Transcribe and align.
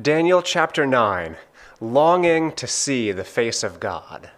Daniel 0.00 0.42
chapter 0.42 0.84
9 0.84 1.38
Longing 1.80 2.52
to 2.52 2.66
see 2.66 3.12
the 3.12 3.24
face 3.24 3.62
of 3.62 3.80
God. 3.80 4.28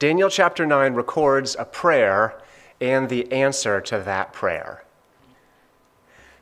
Daniel 0.00 0.28
chapter 0.28 0.66
9 0.66 0.94
records 0.94 1.54
a 1.56 1.64
prayer 1.64 2.42
and 2.80 3.08
the 3.08 3.30
answer 3.30 3.80
to 3.80 4.00
that 4.00 4.32
prayer. 4.32 4.82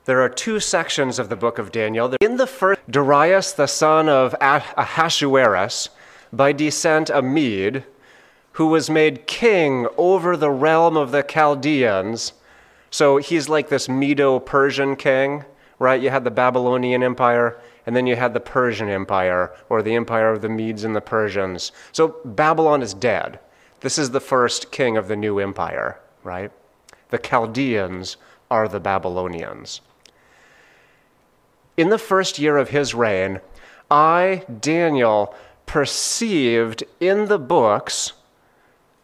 There 0.07 0.23
are 0.23 0.31
two 0.31 0.59
sections 0.59 1.19
of 1.19 1.29
the 1.29 1.37
book 1.37 1.59
of 1.59 1.71
Daniel. 1.71 2.15
In 2.19 2.39
the 2.39 2.47
first, 2.47 2.81
Darius, 2.89 3.53
the 3.53 3.67
son 3.67 4.09
of 4.09 4.35
ah-, 4.41 4.73
Ahasuerus, 4.79 5.91
by 6.33 6.53
descent 6.53 7.11
a 7.11 7.21
Mede, 7.21 7.85
who 8.53 8.69
was 8.69 8.89
made 8.89 9.27
king 9.27 9.87
over 9.99 10.35
the 10.35 10.51
realm 10.51 10.97
of 10.97 11.11
the 11.11 11.23
Chaldeans. 11.23 12.33
So 12.91 13.19
he's 13.19 13.51
like 13.51 13.69
this 13.69 13.87
Medo 13.87 14.39
Persian 14.39 14.97
king 14.97 15.45
right? 15.79 16.01
You 16.01 16.11
had 16.11 16.25
the 16.25 16.31
Babylonian 16.31 17.03
Empire, 17.03 17.61
and 17.87 17.95
then 17.95 18.07
you 18.07 18.17
had 18.17 18.35
the 18.35 18.41
Persian 18.41 18.89
Empire, 18.89 19.53
or 19.69 19.83
the 19.83 19.95
empire 19.95 20.31
of 20.31 20.43
the 20.43 20.49
Medes 20.49 20.85
and 20.85 20.95
the 20.95 21.01
Persians. 21.01 21.73
So 21.93 22.17
Babylon 22.25 22.83
is 22.83 22.95
dead. 22.95 23.39
This 23.81 23.99
is 23.99 24.11
the 24.11 24.21
first 24.21 24.73
king 24.73 24.97
of 24.97 25.09
the 25.09 25.17
new 25.17 25.39
empire, 25.39 26.01
right? 26.25 26.51
The 27.11 27.19
Chaldeans 27.19 28.17
are 28.51 28.69
the 28.69 28.81
Babylonians. 28.81 29.81
In 31.77 31.91
the 31.91 31.99
first 31.99 32.39
year 32.39 32.57
of 32.57 32.71
his 32.71 32.95
reign, 32.95 33.41
I, 33.91 34.45
Daniel, 34.61 35.35
perceived 35.67 36.83
in 36.99 37.27
the 37.27 37.39
books 37.39 38.15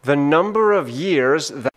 the 0.03 0.15
number 0.15 0.73
of 0.73 0.89
years 0.89 1.49
that, 1.49 1.73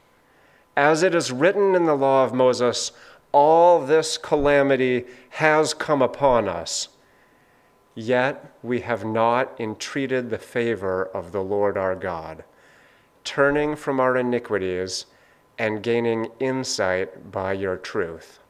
as 0.76 1.02
it 1.02 1.14
is 1.14 1.30
written 1.30 1.74
in 1.74 1.86
the 1.86 1.94
law 1.94 2.24
of 2.24 2.34
Moses, 2.34 2.92
all 3.38 3.78
this 3.78 4.18
calamity 4.18 5.04
has 5.30 5.72
come 5.72 6.02
upon 6.02 6.48
us. 6.48 6.88
Yet 7.94 8.52
we 8.64 8.80
have 8.80 9.04
not 9.04 9.60
entreated 9.60 10.28
the 10.28 10.38
favor 10.38 11.04
of 11.14 11.30
the 11.30 11.40
Lord 11.40 11.76
our 11.76 11.94
God, 11.94 12.42
turning 13.22 13.76
from 13.76 14.00
our 14.00 14.16
iniquities 14.16 15.06
and 15.56 15.84
gaining 15.84 16.32
insight 16.40 17.30
by 17.30 17.52
your 17.52 17.76
truth. 17.76 18.40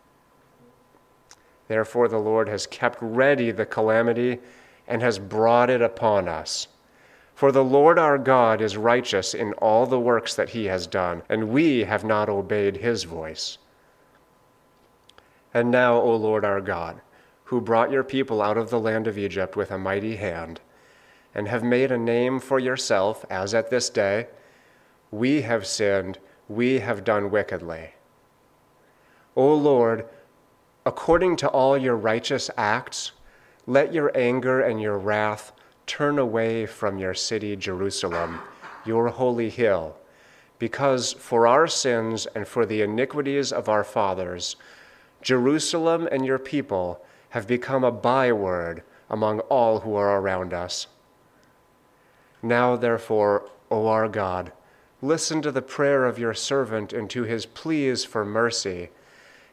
Therefore, 1.66 2.08
the 2.08 2.16
Lord 2.16 2.48
has 2.48 2.66
kept 2.66 2.96
ready 3.02 3.50
the 3.50 3.66
calamity 3.66 4.38
and 4.86 5.02
has 5.02 5.18
brought 5.18 5.68
it 5.68 5.82
upon 5.82 6.28
us. 6.28 6.66
For 7.34 7.52
the 7.52 7.62
Lord 7.62 7.98
our 7.98 8.16
God 8.16 8.62
is 8.62 8.78
righteous 8.78 9.34
in 9.34 9.52
all 9.54 9.84
the 9.84 10.00
works 10.00 10.34
that 10.34 10.48
he 10.48 10.64
has 10.64 10.86
done, 10.86 11.24
and 11.28 11.50
we 11.50 11.80
have 11.80 12.04
not 12.04 12.30
obeyed 12.30 12.78
his 12.78 13.04
voice. 13.04 13.58
And 15.54 15.70
now, 15.70 16.00
O 16.00 16.14
Lord 16.14 16.44
our 16.44 16.60
God, 16.60 17.00
who 17.44 17.60
brought 17.60 17.90
your 17.90 18.04
people 18.04 18.42
out 18.42 18.58
of 18.58 18.70
the 18.70 18.80
land 18.80 19.06
of 19.06 19.16
Egypt 19.16 19.56
with 19.56 19.70
a 19.70 19.78
mighty 19.78 20.16
hand, 20.16 20.60
and 21.34 21.48
have 21.48 21.62
made 21.62 21.90
a 21.90 21.98
name 21.98 22.40
for 22.40 22.58
yourself, 22.58 23.24
as 23.30 23.54
at 23.54 23.70
this 23.70 23.88
day, 23.88 24.26
we 25.10 25.42
have 25.42 25.66
sinned, 25.66 26.18
we 26.48 26.80
have 26.80 27.04
done 27.04 27.30
wickedly. 27.30 27.94
O 29.36 29.54
Lord, 29.54 30.06
according 30.84 31.36
to 31.36 31.48
all 31.48 31.78
your 31.78 31.96
righteous 31.96 32.50
acts, 32.56 33.12
let 33.66 33.92
your 33.92 34.10
anger 34.16 34.60
and 34.60 34.80
your 34.80 34.98
wrath 34.98 35.52
turn 35.86 36.18
away 36.18 36.66
from 36.66 36.98
your 36.98 37.14
city, 37.14 37.56
Jerusalem, 37.56 38.40
your 38.84 39.08
holy 39.08 39.48
hill, 39.48 39.96
because 40.58 41.12
for 41.12 41.46
our 41.46 41.66
sins 41.66 42.26
and 42.34 42.46
for 42.46 42.66
the 42.66 42.82
iniquities 42.82 43.52
of 43.52 43.68
our 43.68 43.84
fathers, 43.84 44.56
Jerusalem 45.22 46.08
and 46.10 46.24
your 46.24 46.38
people 46.38 47.00
have 47.30 47.46
become 47.46 47.84
a 47.84 47.92
byword 47.92 48.82
among 49.10 49.40
all 49.40 49.80
who 49.80 49.94
are 49.94 50.20
around 50.20 50.52
us. 50.52 50.86
Now, 52.42 52.76
therefore, 52.76 53.50
O 53.70 53.88
our 53.88 54.08
God, 54.08 54.52
listen 55.02 55.42
to 55.42 55.52
the 55.52 55.62
prayer 55.62 56.04
of 56.06 56.18
your 56.18 56.34
servant 56.34 56.92
and 56.92 57.10
to 57.10 57.24
his 57.24 57.46
pleas 57.46 58.04
for 58.04 58.24
mercy. 58.24 58.90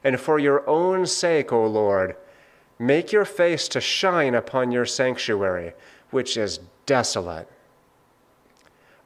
And 0.04 0.20
for 0.20 0.38
your 0.38 0.68
own 0.68 1.06
sake, 1.06 1.52
O 1.52 1.66
Lord, 1.66 2.16
make 2.78 3.12
your 3.12 3.24
face 3.24 3.66
to 3.68 3.80
shine 3.80 4.34
upon 4.34 4.70
your 4.70 4.86
sanctuary, 4.86 5.72
which 6.10 6.36
is 6.36 6.60
desolate. 6.86 7.48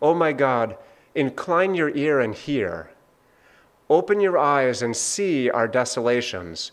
O 0.03 0.15
my 0.15 0.33
God, 0.33 0.77
incline 1.15 1.75
your 1.75 1.91
ear 1.97 2.21
and 2.21 2.35
hear. 2.35 2.91
Open 3.91 4.21
your 4.21 4.39
eyes 4.39 4.83
and 4.83 4.97
see 4.97 5.51
our 5.51 5.67
desolations, 5.67 6.71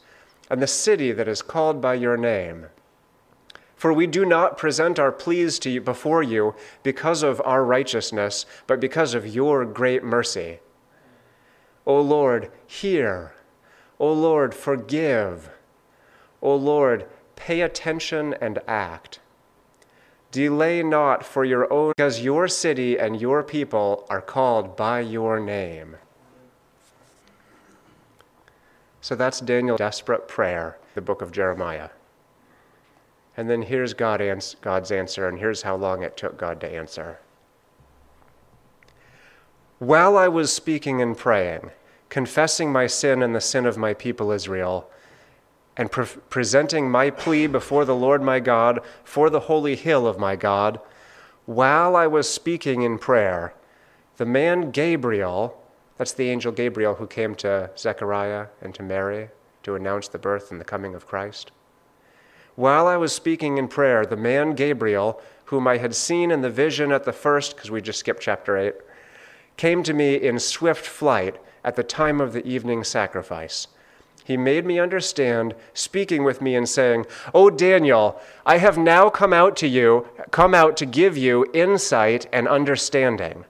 and 0.52 0.62
the 0.62 0.68
city 0.68 1.12
that 1.12 1.28
is 1.28 1.42
called 1.42 1.82
by 1.82 1.96
your 1.96 2.16
name. 2.16 2.68
For 3.76 3.92
we 3.92 4.06
do 4.06 4.24
not 4.24 4.58
present 4.58 5.00
our 5.00 5.12
pleas 5.12 5.58
to 5.60 5.70
you 5.72 5.82
before 5.82 6.22
you 6.22 6.54
because 6.84 7.24
of 7.24 7.42
our 7.44 7.66
righteousness, 7.66 8.46
but 8.68 8.80
because 8.80 9.16
of 9.16 9.28
your 9.28 9.66
great 9.66 10.04
mercy. 10.04 10.60
O 11.88 12.00
Lord, 12.00 12.52
hear. 12.68 13.34
O 14.00 14.14
Lord, 14.14 14.54
forgive. 14.54 15.50
O 16.42 16.56
Lord, 16.56 17.08
pay 17.36 17.62
attention 17.62 18.36
and 18.40 18.60
act. 18.68 19.20
Delay 20.32 20.84
not 20.84 21.26
for 21.26 21.44
your 21.44 21.72
own, 21.74 21.94
because 21.98 22.22
your 22.22 22.48
city 22.48 23.00
and 23.00 23.20
your 23.20 23.42
people 23.42 24.06
are 24.08 24.22
called 24.22 24.76
by 24.76 25.00
your 25.00 25.40
name. 25.40 25.98
So 29.08 29.16
that's 29.16 29.40
Daniel's 29.40 29.78
desperate 29.78 30.28
prayer, 30.28 30.78
the 30.94 31.00
book 31.00 31.22
of 31.22 31.32
Jeremiah. 31.32 31.92
And 33.38 33.50
then 33.50 33.62
here's 33.62 33.94
God 33.94 34.20
ans- 34.20 34.58
God's 34.60 34.92
answer, 34.92 35.30
and 35.30 35.40
here's 35.40 35.62
how 35.62 35.78
long 35.78 36.04
it 36.04 36.18
took 36.18 36.38
God 36.38 36.60
to 36.60 36.68
answer. 36.68 37.18
While 39.80 40.18
I 40.18 40.28
was 40.28 40.52
speaking 40.52 41.02
and 41.02 41.18
praying, 41.18 41.72
confessing 42.10 42.70
my 42.74 42.86
sin 42.86 43.24
and 43.24 43.34
the 43.34 43.40
sin 43.40 43.66
of 43.66 43.78
my 43.78 43.94
people 43.94 44.30
Israel, 44.30 44.90
and 45.78 45.90
pre- 45.90 46.20
presenting 46.30 46.92
my 46.92 47.10
plea 47.10 47.48
before 47.48 47.86
the 47.86 47.96
Lord 47.96 48.22
my 48.22 48.42
God 48.42 48.82
for 49.06 49.30
the 49.30 49.48
holy 49.48 49.78
hill 49.78 50.06
of 50.06 50.20
my 50.20 50.36
God, 50.36 50.82
while 51.46 51.96
I 51.96 52.08
was 52.08 52.30
speaking 52.30 52.82
in 52.82 53.00
prayer, 53.00 53.54
the 54.18 54.26
man 54.26 54.70
Gabriel, 54.70 55.64
that's 55.98 56.14
the 56.14 56.30
angel 56.30 56.52
Gabriel 56.52 56.96
who 56.96 57.08
came 57.08 57.36
to 57.36 57.72
Zechariah 57.78 58.48
and 58.62 58.74
to 58.76 58.84
Mary 58.84 59.30
to 59.64 59.76
announce 59.76 60.08
the 60.08 60.20
birth 60.20 60.52
and 60.52 60.62
the 60.62 60.66
coming 60.66 60.96
of 60.96 61.08
Christ. 61.08 61.52
While 62.56 62.88
I 62.88 62.98
was 62.98 63.14
speaking 63.14 63.58
in 63.58 63.68
prayer, 63.68 64.06
the 64.06 64.16
man 64.16 64.54
Gabriel, 64.54 65.22
whom 65.46 65.68
I 65.68 65.78
had 65.78 65.94
seen 65.94 66.32
in 66.32 66.42
the 66.42 66.50
vision 66.50 66.92
at 66.92 67.04
the 67.04 67.14
first, 67.14 67.56
because 67.56 67.70
we 67.70 67.82
just 67.82 68.00
skipped 68.00 68.22
chapter 68.22 68.58
8, 68.58 68.74
came 69.58 69.84
to 69.84 69.94
me 69.94 70.16
in 70.16 70.40
swift 70.40 70.86
flight 70.86 71.38
at 71.64 71.76
the 71.76 71.84
time 71.84 72.22
of 72.22 72.34
the 72.34 72.46
evening 72.48 72.84
sacrifice. 72.84 73.68
He 74.24 74.38
made 74.38 74.66
me 74.66 74.80
understand, 74.80 75.56
speaking 75.74 76.24
with 76.24 76.42
me 76.42 76.56
and 76.56 76.68
saying, 76.68 77.06
O 77.34 77.50
Daniel, 77.50 78.20
I 78.46 78.58
have 78.58 78.78
now 78.78 79.10
come 79.10 79.34
out 79.34 79.56
to 79.58 79.68
you, 79.68 80.08
come 80.32 80.54
out 80.54 80.76
to 80.78 80.86
give 80.86 81.18
you 81.18 81.46
insight 81.54 82.28
and 82.34 82.48
understanding. 82.48 83.46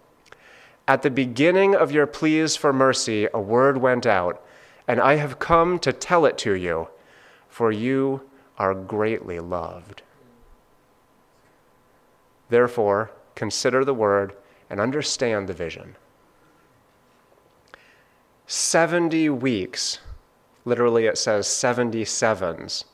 At 0.88 1.02
the 1.02 1.10
beginning 1.10 1.76
of 1.76 1.92
your 1.92 2.08
pleas 2.08 2.56
for 2.56 2.72
mercy, 2.72 3.28
a 3.34 3.42
word 3.42 3.78
went 3.78 4.06
out, 4.06 4.42
and 4.88 5.02
I 5.02 5.16
have 5.16 5.38
come 5.38 5.80
to 5.80 5.92
tell 5.92 6.26
it 6.26 6.38
to 6.40 6.54
you, 6.54 6.88
for 7.50 7.74
you 7.74 8.22
are 8.58 8.74
greatly 8.74 9.40
loved. 9.40 10.02
Therefore, 12.50 13.12
consider 13.36 13.84
the 13.84 13.94
word 13.94 14.34
and 14.70 14.80
understand 14.80 15.48
the 15.48 15.54
vision. 15.54 15.98
70 18.46 19.28
weeks, 19.30 20.00
literally 20.64 21.06
it 21.06 21.18
says 21.18 21.48
77s. 21.48 22.86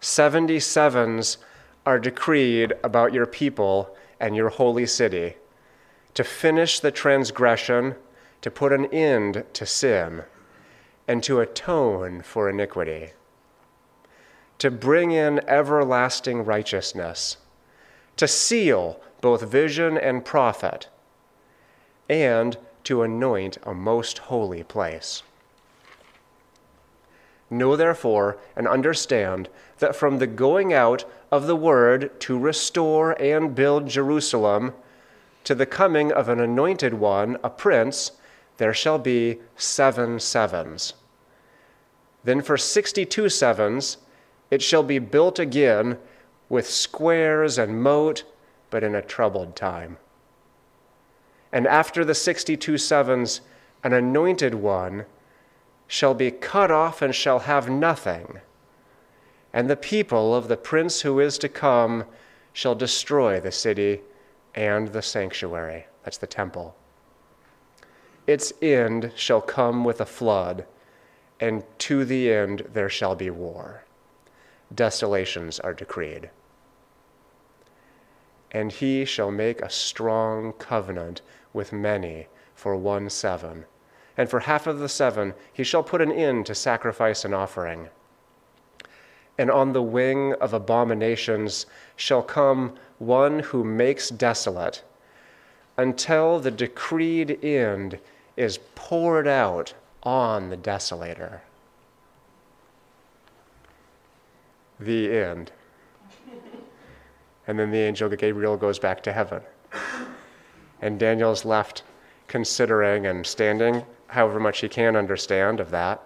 77s 0.00 1.36
are 1.84 1.98
decreed 1.98 2.72
about 2.84 3.12
your 3.12 3.26
people 3.26 3.96
and 4.20 4.36
your 4.36 4.48
holy 4.48 4.86
city 4.86 5.34
to 6.14 6.24
finish 6.24 6.80
the 6.80 6.90
transgression, 6.90 7.94
to 8.42 8.50
put 8.50 8.72
an 8.72 8.86
end 8.86 9.44
to 9.52 9.66
sin, 9.66 10.22
and 11.06 11.22
to 11.22 11.40
atone 11.40 12.22
for 12.22 12.48
iniquity, 12.48 13.10
to 14.58 14.70
bring 14.70 15.10
in 15.10 15.40
everlasting 15.48 16.44
righteousness, 16.44 17.36
to 18.16 18.28
seal 18.28 19.00
both 19.20 19.42
vision 19.42 19.96
and 19.96 20.24
prophet, 20.24 20.88
and 22.08 22.56
to 22.84 23.02
anoint 23.02 23.58
a 23.62 23.74
most 23.74 24.18
holy 24.18 24.62
place. 24.62 25.22
Know 27.50 27.74
therefore 27.74 28.38
and 28.54 28.68
understand 28.68 29.48
that 29.78 29.96
from 29.96 30.18
the 30.18 30.26
going 30.26 30.72
out 30.72 31.04
of 31.32 31.46
the 31.46 31.56
word 31.56 32.18
to 32.20 32.38
restore 32.38 33.12
and 33.20 33.54
build 33.54 33.88
Jerusalem, 33.88 34.72
to 35.44 35.54
the 35.54 35.66
coming 35.66 36.12
of 36.12 36.28
an 36.28 36.40
anointed 36.40 36.94
one, 36.94 37.38
a 37.42 37.50
prince, 37.50 38.12
there 38.58 38.74
shall 38.74 38.98
be 38.98 39.38
seven 39.56 40.20
sevens. 40.20 40.94
Then 42.24 42.42
for 42.42 42.58
62 42.58 43.28
sevens, 43.28 43.96
It 44.50 44.62
shall 44.62 44.82
be 44.82 44.98
built 44.98 45.38
again 45.38 45.96
with 46.48 46.68
squares 46.68 47.56
and 47.56 47.82
moat, 47.82 48.24
but 48.68 48.82
in 48.82 48.94
a 48.94 49.02
troubled 49.02 49.54
time. 49.54 49.96
And 51.52 51.66
after 51.66 52.04
the 52.04 52.14
62 52.14 52.76
sevens, 52.78 53.40
an 53.82 53.92
anointed 53.92 54.54
one 54.54 55.06
shall 55.86 56.14
be 56.14 56.30
cut 56.30 56.70
off 56.70 57.00
and 57.00 57.14
shall 57.14 57.40
have 57.40 57.70
nothing. 57.70 58.40
And 59.52 59.70
the 59.70 59.76
people 59.76 60.34
of 60.34 60.48
the 60.48 60.56
prince 60.56 61.00
who 61.00 61.18
is 61.18 61.38
to 61.38 61.48
come 61.48 62.04
shall 62.52 62.74
destroy 62.74 63.40
the 63.40 63.52
city 63.52 64.02
and 64.54 64.88
the 64.88 65.02
sanctuary. 65.02 65.86
That's 66.04 66.18
the 66.18 66.26
temple. 66.26 66.76
Its 68.26 68.52
end 68.62 69.12
shall 69.14 69.40
come 69.40 69.84
with 69.84 70.00
a 70.00 70.06
flood, 70.06 70.66
and 71.38 71.64
to 71.78 72.04
the 72.04 72.32
end 72.32 72.68
there 72.72 72.88
shall 72.88 73.14
be 73.14 73.30
war. 73.30 73.84
Desolations 74.74 75.58
are 75.60 75.74
decreed. 75.74 76.30
And 78.52 78.72
he 78.72 79.04
shall 79.04 79.30
make 79.30 79.60
a 79.60 79.70
strong 79.70 80.52
covenant 80.54 81.22
with 81.52 81.72
many 81.72 82.28
for 82.54 82.76
one 82.76 83.08
seven 83.10 83.64
and 84.20 84.28
for 84.28 84.40
half 84.40 84.66
of 84.66 84.78
the 84.78 84.88
seven 84.88 85.32
he 85.50 85.64
shall 85.64 85.82
put 85.82 86.02
an 86.02 86.12
end 86.12 86.44
to 86.44 86.54
sacrifice 86.54 87.24
and 87.24 87.34
offering. 87.34 87.88
And 89.40 89.50
on 89.50 89.72
the 89.72 89.80
wing 89.80 90.34
of 90.34 90.52
abominations 90.52 91.64
shall 91.96 92.22
come 92.22 92.74
one 92.98 93.38
who 93.38 93.64
makes 93.64 94.10
desolate, 94.10 94.82
until 95.78 96.38
the 96.38 96.50
decreed 96.50 97.42
end 97.42 97.98
is 98.36 98.58
poured 98.74 99.26
out 99.26 99.72
on 100.02 100.50
the 100.50 100.58
desolator. 100.58 101.40
The 104.78 105.10
end. 105.10 105.52
And 107.46 107.58
then 107.58 107.70
the 107.70 107.78
angel 107.78 108.10
Gabriel 108.10 108.58
goes 108.58 108.78
back 108.78 109.02
to 109.04 109.12
heaven. 109.12 109.40
And 110.82 110.98
Daniel's 110.98 111.46
left 111.46 111.82
considering 112.28 113.06
and 113.06 113.26
standing 113.26 113.86
however 114.08 114.38
much 114.38 114.60
he 114.60 114.68
can 114.68 114.96
understand 114.96 115.60
of 115.60 115.70
that, 115.70 116.02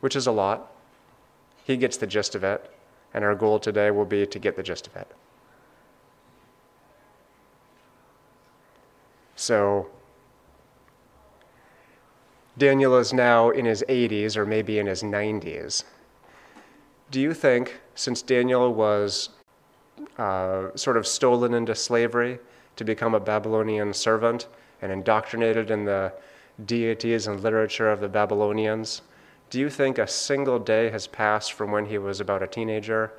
which 0.00 0.16
is 0.16 0.26
a 0.26 0.32
lot. 0.32 0.72
He 1.68 1.76
gets 1.76 1.98
the 1.98 2.06
gist 2.06 2.34
of 2.34 2.42
it, 2.42 2.70
and 3.12 3.22
our 3.22 3.34
goal 3.34 3.58
today 3.58 3.90
will 3.90 4.06
be 4.06 4.24
to 4.26 4.38
get 4.38 4.56
the 4.56 4.62
gist 4.62 4.86
of 4.86 4.96
it. 4.96 5.06
So, 9.36 9.90
Daniel 12.56 12.96
is 12.96 13.12
now 13.12 13.50
in 13.50 13.66
his 13.66 13.84
80s 13.86 14.34
or 14.34 14.46
maybe 14.46 14.78
in 14.78 14.86
his 14.86 15.02
90s. 15.02 15.84
Do 17.10 17.20
you 17.20 17.34
think, 17.34 17.78
since 17.94 18.22
Daniel 18.22 18.72
was 18.72 19.28
uh, 20.16 20.74
sort 20.74 20.96
of 20.96 21.06
stolen 21.06 21.52
into 21.52 21.74
slavery 21.74 22.38
to 22.76 22.84
become 22.84 23.14
a 23.14 23.20
Babylonian 23.20 23.92
servant 23.92 24.48
and 24.80 24.90
indoctrinated 24.90 25.70
in 25.70 25.84
the 25.84 26.14
deities 26.64 27.26
and 27.26 27.40
literature 27.40 27.90
of 27.90 28.00
the 28.00 28.08
Babylonians, 28.08 29.02
do 29.50 29.58
you 29.58 29.70
think 29.70 29.98
a 29.98 30.06
single 30.06 30.58
day 30.58 30.90
has 30.90 31.06
passed 31.06 31.52
from 31.52 31.70
when 31.70 31.86
he 31.86 31.98
was 31.98 32.20
about 32.20 32.42
a 32.42 32.46
teenager 32.46 33.12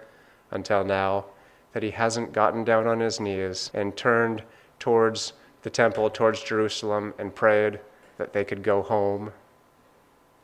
until 0.52 0.84
now 0.84 1.26
that 1.74 1.84
he 1.84 1.92
hasn't 1.92 2.34
gotten 2.34 2.64
down 2.64 2.88
on 2.88 3.00
his 3.00 3.20
knees 3.20 3.72
and 3.74 3.96
turned 3.96 4.44
towards 4.80 5.34
the 5.62 5.70
temple, 5.70 6.10
towards 6.10 6.44
Jerusalem, 6.44 7.14
and 7.18 7.36
prayed 7.36 7.80
that 8.18 8.34
they 8.34 8.44
could 8.44 8.64
go 8.64 8.82
home 8.82 9.32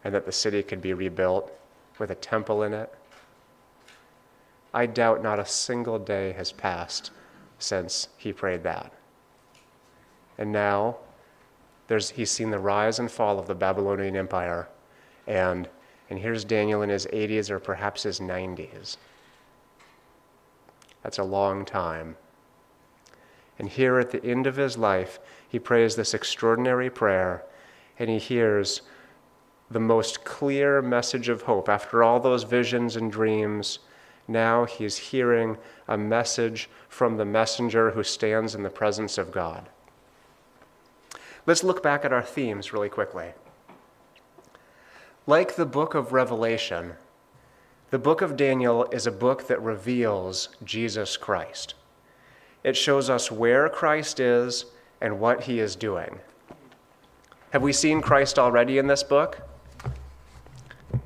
and 0.04 0.14
that 0.14 0.26
the 0.26 0.32
city 0.32 0.62
could 0.62 0.82
be 0.82 0.94
rebuilt 0.94 1.52
with 1.98 2.12
a 2.12 2.16
temple 2.16 2.64
in 2.64 2.74
it? 2.74 2.94
I 4.74 4.86
doubt 4.86 5.24
not 5.24 5.40
a 5.40 5.46
single 5.46 5.98
day 6.00 6.34
has 6.34 6.52
passed 6.52 7.12
since 7.60 8.10
he 8.18 8.34
prayed 8.34 8.64
that. 8.64 8.92
And 10.38 10.52
now, 10.52 10.98
he's 11.88 12.32
seen 12.32 12.52
the 12.52 12.60
rise 12.60 13.00
and 13.00 13.10
fall 13.10 13.40
of 13.40 13.48
the 13.48 13.56
Babylonian 13.56 14.18
Empire. 14.18 14.68
And, 15.26 15.70
and 16.10 16.19
here's 16.19 16.46
Daniel 16.46 16.81
in 16.81 16.90
his 16.90 17.07
80s 17.07 17.50
or 17.50 17.60
perhaps 17.60 18.04
his 18.04 18.19
90s. 18.19 18.98
That's 21.04 21.18
a 21.18 21.24
long 21.24 21.66
time. 21.66 22.18
And 23.57 23.69
here 23.69 24.00
at 24.00 24.12
the 24.12 24.24
end 24.24 24.48
of 24.48 24.57
his 24.57 24.78
life, 24.78 25.19
he 25.48 25.60
prays 25.60 25.96
this 25.96 26.13
extraordinary 26.13 26.90
prayer 26.90 27.44
and 27.98 28.10
he 28.10 28.18
hears 28.18 28.81
the 29.72 29.80
most 29.80 30.24
clear 30.24 30.81
message 30.81 31.30
of 31.30 31.44
hope. 31.44 31.69
After 31.69 32.04
all 32.04 32.19
those 32.19 32.44
visions 32.44 32.96
and 32.96 33.12
dreams, 33.12 33.80
now 34.28 34.66
he's 34.66 34.98
hearing 34.98 35.58
a 35.88 35.98
message 35.98 36.69
from 36.90 37.18
the 37.18 37.25
messenger 37.25 37.92
who 37.92 38.04
stands 38.04 38.56
in 38.56 38.63
the 38.63 38.69
presence 38.69 39.18
of 39.18 39.31
God. 39.31 39.69
Let's 41.46 41.63
look 41.63 41.84
back 41.84 42.04
at 42.06 42.13
our 42.13 42.24
themes 42.24 42.74
really 42.74 42.90
quickly. 42.90 43.34
Like 45.27 45.56
the 45.56 45.66
book 45.66 45.95
of 45.95 46.13
Revelation, 46.13 46.94
the 47.89 47.98
book 47.98 48.22
of 48.22 48.38
Daniel 48.38 48.86
is 48.92 49.07
a 49.07 49.12
book 49.12 49.48
that 49.48 49.60
reveals 49.60 50.50
Jesus 50.63 51.18
Christ. 51.18 51.74
It 52.63 52.77
shows 52.77 53.10
us 53.10 53.31
where 53.31 53.68
Christ 53.68 54.19
is 54.19 54.66
and 55.01 55.19
what 55.19 55.45
he 55.45 55.60
is 55.60 55.75
doing. 55.75 56.19
Have 57.50 57.63
we 57.63 57.74
seen 57.74 58.01
Christ 58.01 58.38
already 58.38 58.77
in 58.77 58.86
this 58.86 59.01
book? 59.01 59.42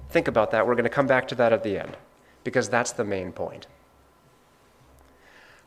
Think 0.09 0.27
about 0.27 0.51
that. 0.51 0.67
We're 0.67 0.75
going 0.75 0.83
to 0.83 0.89
come 0.89 1.07
back 1.07 1.25
to 1.29 1.35
that 1.35 1.53
at 1.53 1.63
the 1.63 1.77
end 1.77 1.95
because 2.43 2.67
that's 2.67 2.91
the 2.91 3.05
main 3.05 3.31
point. 3.31 3.67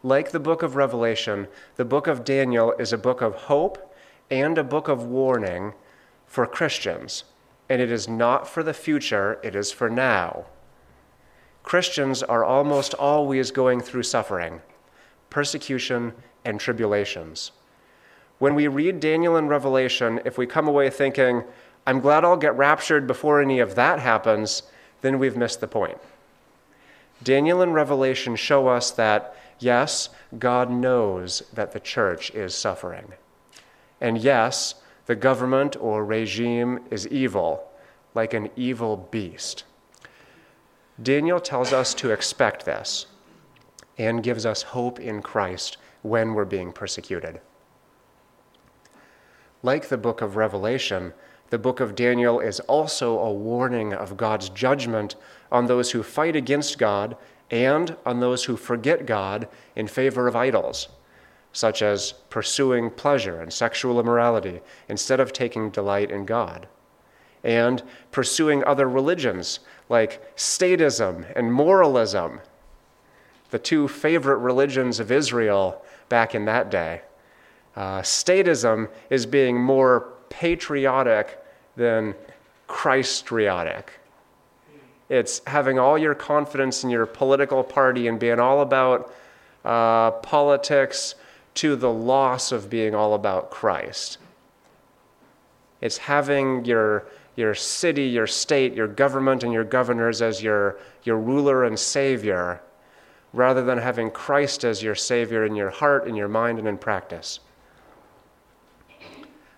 Like 0.03 0.31
the 0.31 0.41
book 0.41 0.63
of 0.63 0.77
Revelation, 0.77 1.49
the 1.77 1.87
book 1.87 2.07
of 2.07 2.23
Daniel 2.23 2.73
is 2.79 2.93
a 2.93 2.99
book 2.99 3.23
of 3.23 3.35
hope 3.35 3.95
and 4.31 4.59
a 4.59 4.65
book 4.65 4.89
of 4.89 5.05
warning 5.05 5.73
for 6.27 6.47
Christians. 6.47 7.25
And 7.73 7.81
it 7.81 7.91
is 7.91 8.07
not 8.07 8.47
for 8.47 8.63
the 8.63 8.75
future, 8.75 9.41
it 9.43 9.57
is 9.57 9.73
for 9.73 9.89
now. 9.89 10.45
Christians 11.63 12.23
are 12.23 12.45
almost 12.45 12.93
always 12.93 13.51
going 13.51 13.81
through 13.81 14.03
suffering, 14.03 14.61
persecution, 15.31 16.13
and 16.45 16.61
tribulations. 16.61 17.53
When 18.39 18.55
we 18.55 18.69
read 18.69 19.01
Daniel 19.01 19.37
and 19.37 19.49
Revelation, 19.49 20.21
if 20.27 20.37
we 20.37 20.47
come 20.47 20.69
away 20.69 20.91
thinking, 20.91 21.45
I'm 21.87 22.01
glad 22.01 22.27
I'll 22.27 22.37
get 22.37 22.55
raptured 22.59 23.07
before 23.07 23.41
any 23.41 23.59
of 23.59 23.75
that 23.75 24.01
happens, 24.01 24.65
then 25.01 25.19
we've 25.19 25.39
missed 25.39 25.63
the 25.63 25.67
point. 25.67 25.97
Daniel 27.23 27.63
and 27.63 27.73
Revelation 27.73 28.37
show 28.37 28.69
us 28.69 28.91
that, 28.91 29.35
yes, 29.61 30.11
God 30.39 30.71
knows 30.71 31.43
that 31.55 31.73
the 31.73 31.81
church 31.81 32.33
is 32.33 32.55
suffering. 32.55 33.15
And 33.99 34.19
yes, 34.19 34.75
the 35.13 35.17
government 35.17 35.77
or 35.79 36.07
regime 36.07 36.81
is 36.91 37.07
evil, 37.09 37.69
like 38.15 38.33
an 38.33 38.49
evil 38.57 38.97
beast. 39.11 39.65
Daniel 41.03 41.39
tells 41.39 41.71
us 41.71 41.93
to 41.93 42.11
expect 42.11 42.65
this 42.65 43.05
and 43.99 44.23
gives 44.23 44.47
us 44.47 44.63
hope 44.63 44.99
in 44.99 45.21
Christ 45.21 45.77
when 46.01 46.33
we're 46.33 46.47
being 46.47 46.73
persecuted. 46.73 47.43
Like 49.63 49.91
the 49.91 49.99
book 49.99 50.23
of 50.23 50.37
Revelation, 50.37 51.13
the 51.51 51.59
book 51.59 51.79
of 51.79 51.95
Daniel 51.95 52.41
is 52.41 52.61
also 52.61 53.19
a 53.19 53.31
warning 53.31 53.93
of 53.93 54.17
God's 54.17 54.49
judgment 54.49 55.17
on 55.51 55.67
those 55.67 55.91
who 55.91 56.03
fight 56.03 56.37
against 56.37 56.79
God 56.79 57.19
and 57.51 57.99
on 58.07 58.21
those 58.21 58.45
who 58.45 58.57
forget 58.57 59.05
God 59.05 59.47
in 59.77 59.89
favor 59.89 60.27
of 60.27 60.35
idols 60.35 60.89
such 61.53 61.83
as 61.83 62.13
pursuing 62.31 62.91
pleasure 62.91 63.41
and 63.41 63.53
sexual 63.53 64.01
immorality 64.01 64.61
instead 64.89 65.21
of 65.21 65.33
taking 65.33 65.71
delight 65.71 66.11
in 66.11 66.25
God, 66.25 66.67
and 67.45 67.83
pursuing 68.11 68.65
other 68.65 68.89
religions 68.89 69.61
like 69.89 70.37
statism 70.37 71.31
and 71.37 71.53
moralism, 71.53 72.41
the 73.51 73.59
two 73.59 73.87
favorite 73.87 74.39
religions 74.39 74.99
of 74.99 75.13
Israel 75.13 75.83
back 76.09 76.35
in 76.35 76.47
that 76.47 76.71
day. 76.71 77.03
Uh, 77.77 78.01
statism 78.01 78.89
is 79.11 79.27
being 79.27 79.61
more 79.61 80.09
patriotic 80.31 81.39
than 81.77 82.15
Christriotic. 82.69 83.89
It's 85.09 85.43
having 85.47 85.79
all 85.79 85.99
your 85.99 86.15
confidence 86.15 86.85
in 86.85 86.91
your 86.91 87.05
political 87.05 87.63
party 87.63 88.09
and 88.09 88.19
being 88.19 88.41
all 88.41 88.63
about 88.63 89.13
uh, 89.65 90.13
politics 90.13 91.15
to 91.55 91.77
the 91.77 91.93
loss 91.93 92.53
of 92.53 92.71
being 92.71 92.95
all 92.95 93.15
about 93.15 93.51
Christ. 93.51 94.19
It's 95.81 95.99
having 95.99 96.65
your, 96.65 97.07
your 97.37 97.55
city, 97.55 98.05
your 98.05 98.27
state, 98.27 98.75
your 98.75 98.89
government, 98.89 99.43
and 99.43 99.53
your 99.53 99.65
governors 99.65 100.23
as 100.23 100.43
your, 100.43 100.79
your 101.03 101.19
ruler 101.19 101.65
and 101.65 101.79
savior, 101.79 102.63
rather 103.33 103.65
than 103.65 103.79
having 103.79 104.11
Christ 104.11 104.65
as 104.65 104.83
your 104.83 104.95
savior 104.95 105.45
in 105.45 105.55
your 105.55 105.71
heart, 105.71 106.07
in 106.07 106.15
your 106.15 106.29
mind, 106.29 106.59
and 106.59 106.69
in 106.69 106.79
practice. 106.79 107.41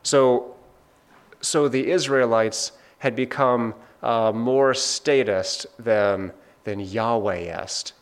So, 0.02 0.54
so 1.40 1.68
the 1.68 1.90
Israelites 1.90 2.72
had 2.98 3.14
become 3.14 3.74
uh, 4.02 4.32
more 4.34 4.74
statist 4.74 5.66
than 5.78 6.32
than 6.64 6.80
Yahwehist 6.80 7.92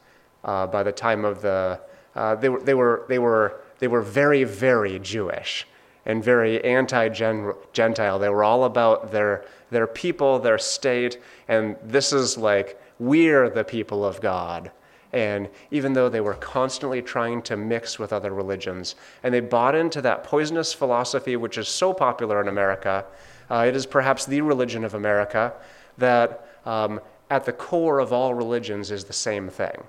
uh, 0.45 0.67
by 0.67 0.83
the 0.83 0.93
time 0.93 1.25
of 1.25 1.43
the. 1.43 1.81
Uh, 2.15 2.35
they, 2.37 2.49
were, 2.49 2.61
they, 2.61 2.75
were, 2.75 3.05
they, 3.09 3.19
were, 3.19 3.63
they 3.83 3.89
were 3.89 4.01
very, 4.01 4.45
very 4.45 5.01
Jewish 5.01 5.67
and 6.07 6.23
very 6.23 6.63
anti 6.63 7.09
Gentile. 7.09 8.17
They 8.21 8.29
were 8.29 8.45
all 8.45 8.63
about 8.63 9.11
their, 9.11 9.45
their 9.73 9.89
people, 9.89 10.39
their 10.39 10.57
state, 10.57 11.21
and 11.49 11.75
this 11.83 12.13
is 12.13 12.39
like, 12.39 12.81
we're 13.01 13.51
the 13.51 13.65
people 13.65 14.05
of 14.05 14.21
God. 14.21 14.71
And 15.13 15.49
even 15.73 15.95
though 15.95 16.09
they 16.09 16.21
were 16.21 16.35
constantly 16.35 17.03
trying 17.03 17.43
to 17.43 17.57
mix 17.57 17.99
with 17.99 18.13
other 18.13 18.33
religions, 18.33 18.95
and 19.25 19.35
they 19.35 19.41
bought 19.41 19.75
into 19.75 20.01
that 20.03 20.23
poisonous 20.23 20.73
philosophy, 20.73 21.35
which 21.35 21.59
is 21.59 21.67
so 21.67 21.93
popular 21.93 22.41
in 22.41 22.47
America, 22.47 23.05
uh, 23.51 23.65
it 23.67 23.75
is 23.75 23.85
perhaps 23.85 24.27
the 24.27 24.43
religion 24.43 24.85
of 24.85 24.95
America, 24.95 25.55
that 25.99 26.47
um, 26.67 27.01
at 27.31 27.45
the 27.45 27.53
core 27.53 27.99
of 27.99 28.13
all 28.13 28.33
religions 28.33 28.93
is 28.93 29.03
the 29.03 29.13
same 29.13 29.49
thing. 29.49 29.83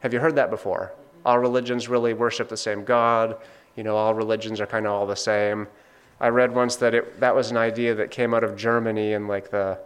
Have 0.00 0.12
you 0.12 0.20
heard 0.20 0.36
that 0.36 0.50
before? 0.50 0.92
All 1.24 1.38
religions 1.38 1.88
really 1.88 2.14
worship 2.14 2.48
the 2.48 2.56
same 2.56 2.84
God. 2.84 3.36
You 3.76 3.84
know, 3.84 3.96
all 3.96 4.14
religions 4.14 4.60
are 4.60 4.66
kind 4.66 4.86
of 4.86 4.92
all 4.92 5.06
the 5.06 5.16
same. 5.16 5.66
I 6.20 6.28
read 6.28 6.54
once 6.54 6.76
that 6.76 6.94
it, 6.94 7.20
that 7.20 7.34
was 7.34 7.50
an 7.50 7.56
idea 7.56 7.94
that 7.94 8.10
came 8.10 8.34
out 8.34 8.44
of 8.44 8.56
Germany 8.56 9.12
in 9.14 9.26
like 9.26 9.50
the 9.50 9.78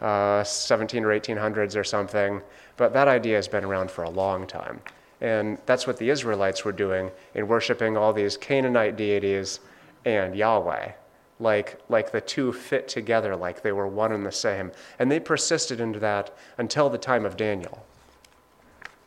uh, 0.00 0.42
17 0.44 1.04
or 1.04 1.08
1800s 1.08 1.76
or 1.76 1.84
something. 1.84 2.40
But 2.76 2.92
that 2.92 3.08
idea 3.08 3.36
has 3.36 3.48
been 3.48 3.64
around 3.64 3.90
for 3.90 4.04
a 4.04 4.10
long 4.10 4.46
time. 4.46 4.80
And 5.20 5.58
that's 5.66 5.86
what 5.86 5.98
the 5.98 6.08
Israelites 6.08 6.64
were 6.64 6.72
doing 6.72 7.10
in 7.34 7.46
worshiping 7.46 7.96
all 7.96 8.12
these 8.12 8.36
Canaanite 8.36 8.96
deities 8.96 9.60
and 10.04 10.34
Yahweh. 10.34 10.92
Like, 11.38 11.80
like 11.88 12.12
the 12.12 12.20
two 12.20 12.52
fit 12.52 12.88
together, 12.88 13.34
like 13.34 13.62
they 13.62 13.72
were 13.72 13.88
one 13.88 14.12
and 14.12 14.24
the 14.24 14.32
same. 14.32 14.72
And 14.98 15.10
they 15.10 15.20
persisted 15.20 15.80
into 15.80 15.98
that 16.00 16.34
until 16.58 16.88
the 16.88 16.98
time 16.98 17.24
of 17.24 17.36
Daniel 17.36 17.84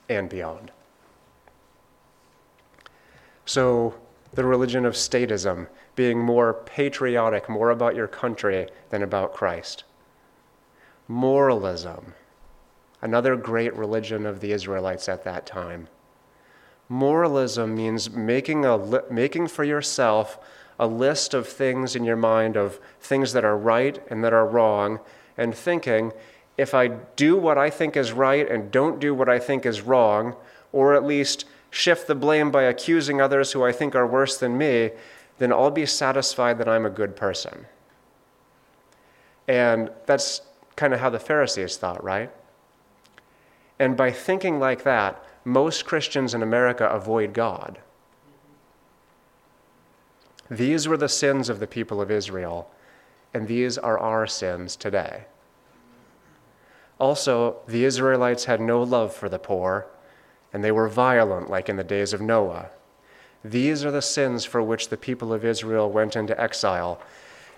and 0.10 0.30
beyond. 0.30 0.72
So, 3.46 3.96
the 4.34 4.46
religion 4.46 4.86
of 4.86 4.94
statism, 4.94 5.68
being 5.96 6.20
more 6.20 6.54
patriotic, 6.54 7.50
more 7.50 7.70
about 7.70 7.96
your 7.96 8.08
country 8.08 8.68
than 8.90 9.04
about 9.04 9.34
Christ. 9.34 9.84
Moralism, 11.08 12.14
another 13.02 13.36
great 13.36 13.76
religion 13.76 14.26
of 14.26 14.40
the 14.40 14.54
Israelites 14.54 15.08
at 15.08 15.24
that 15.26 15.46
time. 15.46 15.88
Moralism 16.90 17.76
means 17.76 18.10
making, 18.10 18.66
a 18.66 18.78
li- 18.78 19.00
making 19.12 19.48
for 19.48 19.64
yourself 19.64 20.40
a 20.80 20.88
list 20.88 21.34
of 21.34 21.48
things 21.48 21.96
in 21.96 22.04
your 22.04 22.16
mind 22.16 22.58
of 22.58 22.80
things 23.00 23.34
that 23.34 23.46
are 23.46 23.58
right 23.58 24.02
and 24.10 24.24
that 24.24 24.34
are 24.34 24.48
wrong, 24.48 25.00
and 25.38 25.54
thinking, 25.54 26.12
if 26.58 26.74
I 26.74 26.88
do 26.88 27.36
what 27.36 27.58
I 27.58 27.70
think 27.70 27.98
is 27.98 28.12
right 28.12 28.50
and 28.50 28.72
don't 28.72 29.00
do 29.00 29.14
what 29.14 29.30
I 29.30 29.40
think 29.40 29.66
is 29.66 29.82
wrong, 29.82 30.36
or 30.72 30.96
at 30.96 31.04
least 31.04 31.46
shift 31.74 32.06
the 32.06 32.14
blame 32.14 32.52
by 32.52 32.64
accusing 32.64 33.20
others 33.20 33.52
who 33.52 33.64
I 33.64 33.72
think 33.72 33.96
are 33.96 34.06
worse 34.06 34.38
than 34.38 34.58
me, 34.58 34.92
then 35.40 35.52
I'll 35.52 35.72
be 35.72 35.88
satisfied 35.88 36.60
that 36.60 36.70
I'm 36.70 36.86
a 36.86 36.90
good 36.92 37.16
person. 37.16 37.66
And 39.48 39.90
that's 40.06 40.42
kind 40.76 40.94
of 40.94 41.00
how 41.00 41.10
the 41.10 41.20
Pharisees 41.20 41.76
thought, 41.78 42.04
right? 42.04 42.32
And 43.80 43.98
by 43.98 44.12
thinking 44.12 44.60
like 44.60 44.84
that, 44.84 45.26
most 45.46 45.86
Christians 45.86 46.36
in 46.36 46.44
America 46.44 46.88
avoid 46.88 47.34
God. 47.34 47.80
These 50.50 50.88
were 50.88 50.98
the 50.98 51.10
sins 51.10 51.50
of 51.50 51.60
the 51.60 51.68
people 51.68 52.00
of 52.00 52.12
Israel, 52.12 52.70
and 53.34 53.48
these 53.48 53.80
are 53.80 53.98
our 53.98 54.28
sins 54.28 54.76
today. 54.76 55.26
Also, 57.00 57.58
the 57.68 57.84
Israelites 57.84 58.46
had 58.46 58.62
no 58.62 58.84
love 58.84 59.12
for 59.12 59.28
the 59.28 59.40
poor, 59.40 59.88
and 60.54 60.64
they 60.64 60.72
were 60.72 60.88
violent 60.88 61.50
like 61.50 61.68
in 61.68 61.76
the 61.76 61.84
days 61.84 62.14
of 62.14 62.22
Noah. 62.22 62.70
These 63.44 63.84
are 63.84 63.92
the 63.92 64.02
sins 64.02 64.46
for 64.46 64.62
which 64.62 64.88
the 64.88 64.98
people 64.98 65.34
of 65.34 65.44
Israel 65.44 65.90
went 65.90 66.16
into 66.16 66.40
exile. 66.40 67.02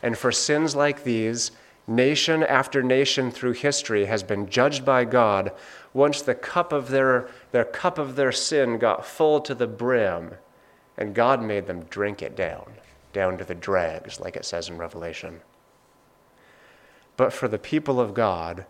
And 0.02 0.18
for 0.18 0.32
sins 0.32 0.76
like 0.76 1.04
these, 1.04 1.52
Nation 1.88 2.42
after 2.42 2.82
nation 2.82 3.30
through 3.30 3.54
history 3.54 4.06
has 4.06 4.24
been 4.24 4.50
judged 4.50 4.84
by 4.84 5.06
God 5.06 5.52
once 5.94 6.22
the 6.22 6.34
cup 6.34 6.74
of 6.74 6.90
their, 6.90 7.30
their 7.52 7.64
cup 7.64 8.00
of 8.00 8.16
their 8.16 8.32
sin 8.32 8.80
got 8.80 9.06
full 9.06 9.40
to 9.42 9.54
the 9.54 9.68
brim, 9.68 10.32
and 10.98 11.14
God 11.14 11.44
made 11.44 11.68
them 11.68 11.84
drink 11.84 12.24
it 12.24 12.36
down, 12.36 12.74
down 13.14 13.38
to 13.38 13.44
the 13.44 13.54
dregs, 13.54 14.20
like 14.20 14.36
it 14.36 14.46
says 14.46 14.68
in 14.68 14.78
Revelation. 14.78 15.42
But 17.18 17.32
for 17.32 17.48
the 17.48 17.60
people 17.60 18.00
of 18.00 18.16
God, 18.16 18.66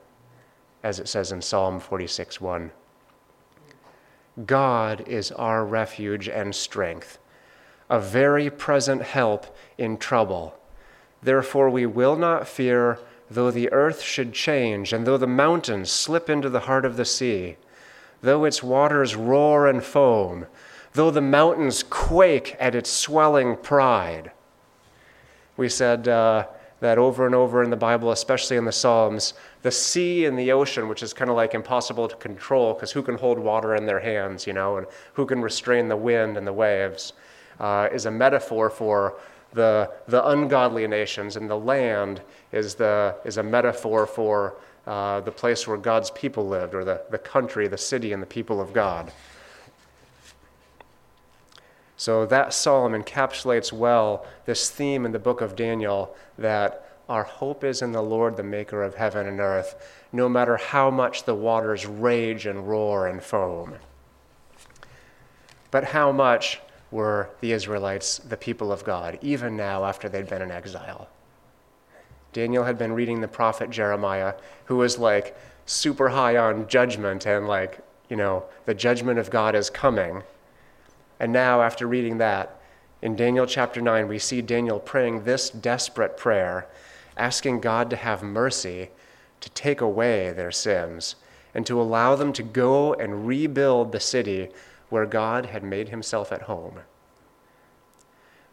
as 0.83 0.99
it 0.99 1.07
says 1.07 1.31
in 1.31 1.41
Psalm 1.41 1.79
46 1.79 2.41
1, 2.41 2.71
God 4.43 5.07
is 5.07 5.31
our 5.31 5.63
refuge 5.65 6.27
and 6.27 6.53
strength, 6.53 7.19
a 7.89 7.99
very 7.99 8.49
present 8.49 9.01
help 9.01 9.55
in 9.77 9.97
trouble. 9.97 10.55
Therefore, 11.23 11.69
we 11.69 11.85
will 11.85 12.17
not 12.17 12.47
fear, 12.47 12.99
though 13.31 13.49
the 13.49 13.71
earth 13.71 14.01
should 14.01 14.33
change, 14.33 14.91
and 14.91 15.07
though 15.07 15.17
the 15.17 15.25
mountains 15.25 15.89
slip 15.89 16.29
into 16.29 16.49
the 16.49 16.61
heart 16.61 16.83
of 16.83 16.97
the 16.97 17.05
sea, 17.05 17.55
though 18.21 18.43
its 18.43 18.61
waters 18.61 19.15
roar 19.15 19.67
and 19.67 19.83
foam, 19.83 20.47
though 20.93 21.11
the 21.11 21.21
mountains 21.21 21.83
quake 21.83 22.57
at 22.59 22.75
its 22.75 22.89
swelling 22.89 23.55
pride. 23.55 24.31
We 25.55 25.69
said 25.69 26.09
uh, 26.09 26.47
that 26.81 26.97
over 26.97 27.25
and 27.25 27.33
over 27.33 27.63
in 27.63 27.69
the 27.69 27.77
Bible, 27.77 28.11
especially 28.11 28.57
in 28.57 28.65
the 28.65 28.71
Psalms, 28.71 29.33
the 29.65 29.71
sea 29.71 30.25
and 30.25 30.37
the 30.37 30.51
ocean, 30.51 30.87
which 30.87 31.01
is 31.01 31.11
kind 31.11 31.27
of 31.27 31.35
like 31.35 31.55
impossible 31.55 32.07
to 32.07 32.15
control 32.17 32.75
because 32.75 32.91
who 32.91 33.01
can 33.01 33.17
hold 33.17 33.39
water 33.39 33.73
in 33.73 33.87
their 33.87 33.99
hands, 33.99 34.45
you 34.45 34.53
know, 34.53 34.77
and 34.77 34.85
who 35.13 35.25
can 35.25 35.41
restrain 35.41 35.87
the 35.87 35.97
wind 35.97 36.37
and 36.37 36.45
the 36.45 36.53
waves, 36.53 37.13
uh, 37.59 37.89
is 37.91 38.05
a 38.05 38.11
metaphor 38.11 38.69
for 38.69 39.15
the, 39.53 39.89
the 40.07 40.23
ungodly 40.27 40.85
nations, 40.85 41.35
and 41.35 41.49
the 41.49 41.57
land 41.57 42.21
is, 42.51 42.75
the, 42.75 43.15
is 43.25 43.37
a 43.37 43.43
metaphor 43.43 44.05
for 44.05 44.53
uh, 44.85 45.21
the 45.21 45.31
place 45.31 45.67
where 45.67 45.77
God's 45.77 46.11
people 46.11 46.47
lived, 46.47 46.75
or 46.75 46.85
the, 46.85 47.01
the 47.09 47.17
country, 47.17 47.67
the 47.67 47.75
city, 47.75 48.13
and 48.13 48.21
the 48.21 48.27
people 48.27 48.61
of 48.61 48.71
God. 48.71 49.11
So 51.97 52.27
that 52.27 52.53
psalm 52.53 52.93
encapsulates 52.93 53.73
well 53.73 54.27
this 54.45 54.69
theme 54.69 55.07
in 55.07 55.11
the 55.11 55.17
book 55.17 55.41
of 55.41 55.55
Daniel 55.55 56.15
that 56.37 56.84
our 57.07 57.23
hope 57.23 57.63
is 57.63 57.81
in 57.81 57.91
the 57.91 58.01
Lord, 58.01 58.37
the 58.37 58.43
maker 58.43 58.81
of 58.83 58.95
heaven 58.95 59.27
and 59.27 59.39
earth, 59.39 59.75
no 60.11 60.27
matter 60.27 60.57
how 60.57 60.89
much 60.89 61.23
the 61.23 61.35
waters 61.35 61.85
rage 61.85 62.45
and 62.45 62.67
roar 62.67 63.07
and 63.07 63.21
foam. 63.21 63.75
But 65.71 65.83
how 65.83 66.11
much 66.11 66.61
were 66.91 67.29
the 67.41 67.51
Israelites, 67.51 68.19
the 68.19 68.37
people 68.37 68.71
of 68.71 68.83
God, 68.83 69.19
even 69.21 69.57
now 69.57 69.83
after 69.83 70.07
they'd 70.07 70.29
been 70.29 70.41
in 70.41 70.51
exile. 70.51 71.09
Daniel 72.33 72.63
had 72.63 72.77
been 72.77 72.93
reading 72.93 73.21
the 73.21 73.27
prophet 73.27 73.69
Jeremiah, 73.69 74.33
who 74.65 74.77
was 74.77 74.97
like 74.97 75.37
super 75.65 76.09
high 76.09 76.37
on 76.37 76.67
judgment 76.67 77.25
and 77.25 77.47
like, 77.47 77.79
you 78.09 78.15
know, 78.15 78.43
the 78.65 78.73
judgment 78.73 79.19
of 79.19 79.29
God 79.29 79.55
is 79.55 79.69
coming. 79.69 80.23
And 81.19 81.31
now, 81.31 81.61
after 81.61 81.87
reading 81.87 82.17
that, 82.17 82.59
in 83.01 83.15
Daniel 83.15 83.45
chapter 83.45 83.81
9, 83.81 84.07
we 84.07 84.19
see 84.19 84.41
Daniel 84.41 84.79
praying 84.79 85.23
this 85.23 85.49
desperate 85.49 86.17
prayer, 86.17 86.67
asking 87.17 87.61
God 87.61 87.89
to 87.89 87.95
have 87.95 88.23
mercy 88.23 88.89
to 89.41 89.49
take 89.51 89.81
away 89.81 90.31
their 90.31 90.51
sins 90.51 91.15
and 91.53 91.65
to 91.65 91.79
allow 91.79 92.15
them 92.15 92.33
to 92.33 92.43
go 92.43 92.93
and 92.93 93.27
rebuild 93.27 93.91
the 93.91 93.99
city 93.99 94.49
where 94.89 95.05
God 95.05 95.47
had 95.47 95.63
made 95.63 95.89
himself 95.89 96.31
at 96.31 96.43
home. 96.43 96.79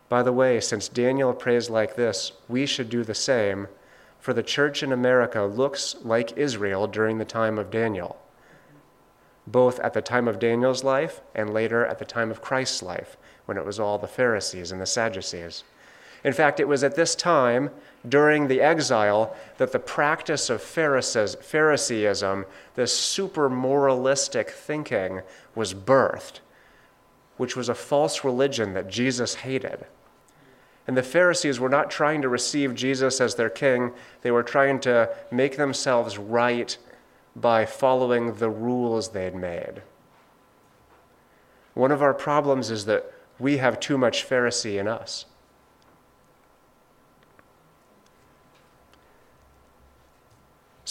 By 0.09 0.23
the 0.23 0.33
way, 0.33 0.61
since 0.61 0.89
Daniel 0.89 1.33
prays 1.33 1.71
like 1.71 1.97
this, 1.97 2.33
we 2.49 2.67
should 2.67 2.91
do 2.91 3.03
the 3.03 3.15
same, 3.15 3.69
for 4.21 4.35
the 4.35 4.43
church 4.43 4.83
in 4.83 4.93
America 4.93 5.43
looks 5.43 5.97
like 6.03 6.37
Israel 6.37 6.87
during 6.87 7.19
the 7.19 7.25
time 7.25 7.59
of 7.59 7.71
Daniel, 7.71 8.19
both 9.47 9.81
at 9.81 9.95
the 9.95 10.03
time 10.03 10.29
of 10.29 10.39
Daniel's 10.39 10.85
life 10.85 11.23
and 11.35 11.53
later 11.53 11.85
at 11.87 11.99
the 11.99 12.05
time 12.05 12.31
of 12.31 12.43
Christ's 12.43 12.83
life, 12.83 13.17
when 13.47 13.57
it 13.57 13.65
was 13.65 13.81
all 13.81 13.99
the 13.99 14.07
Pharisees 14.07 14.71
and 14.71 14.81
the 14.81 14.87
Sadducees. 14.87 15.65
In 16.23 16.33
fact, 16.33 16.61
it 16.61 16.69
was 16.69 16.85
at 16.85 16.95
this 16.95 17.15
time, 17.15 17.71
during 18.09 18.49
the 18.49 18.61
exile, 18.61 19.35
that 19.59 19.73
the 19.73 19.79
practice 19.79 20.51
of 20.51 20.63
Phariseeism, 20.63 22.45
this 22.75 22.97
super 22.97 23.49
moralistic 23.49 24.51
thinking, 24.51 25.23
was 25.55 25.75
birthed, 25.75 26.41
which 27.37 27.57
was 27.57 27.69
a 27.69 27.75
false 27.75 28.25
religion 28.25 28.75
that 28.75 28.89
Jesus 28.89 29.37
hated. 29.37 29.87
And 30.87 30.97
the 30.97 31.03
Pharisees 31.03 31.61
were 31.61 31.69
not 31.69 31.91
trying 31.91 32.23
to 32.23 32.29
receive 32.29 32.75
Jesus 32.75 33.21
as 33.21 33.37
their 33.37 33.51
king, 33.51 33.93
they 34.23 34.33
were 34.33 34.43
trying 34.43 34.81
to 34.81 35.09
make 35.31 35.57
themselves 35.57 36.19
right 36.19 36.77
by 37.37 37.65
following 37.65 38.35
the 38.35 38.51
rules 38.51 39.11
they'd 39.11 39.35
made. 39.35 39.83
One 41.75 41.93
of 41.93 42.03
our 42.03 42.13
problems 42.13 42.71
is 42.71 42.85
that 42.87 43.11
we 43.39 43.59
have 43.59 43.81
too 43.81 43.97
much 43.97 44.29
Pharisee 44.29 44.79
in 44.79 44.89
us. 44.89 45.25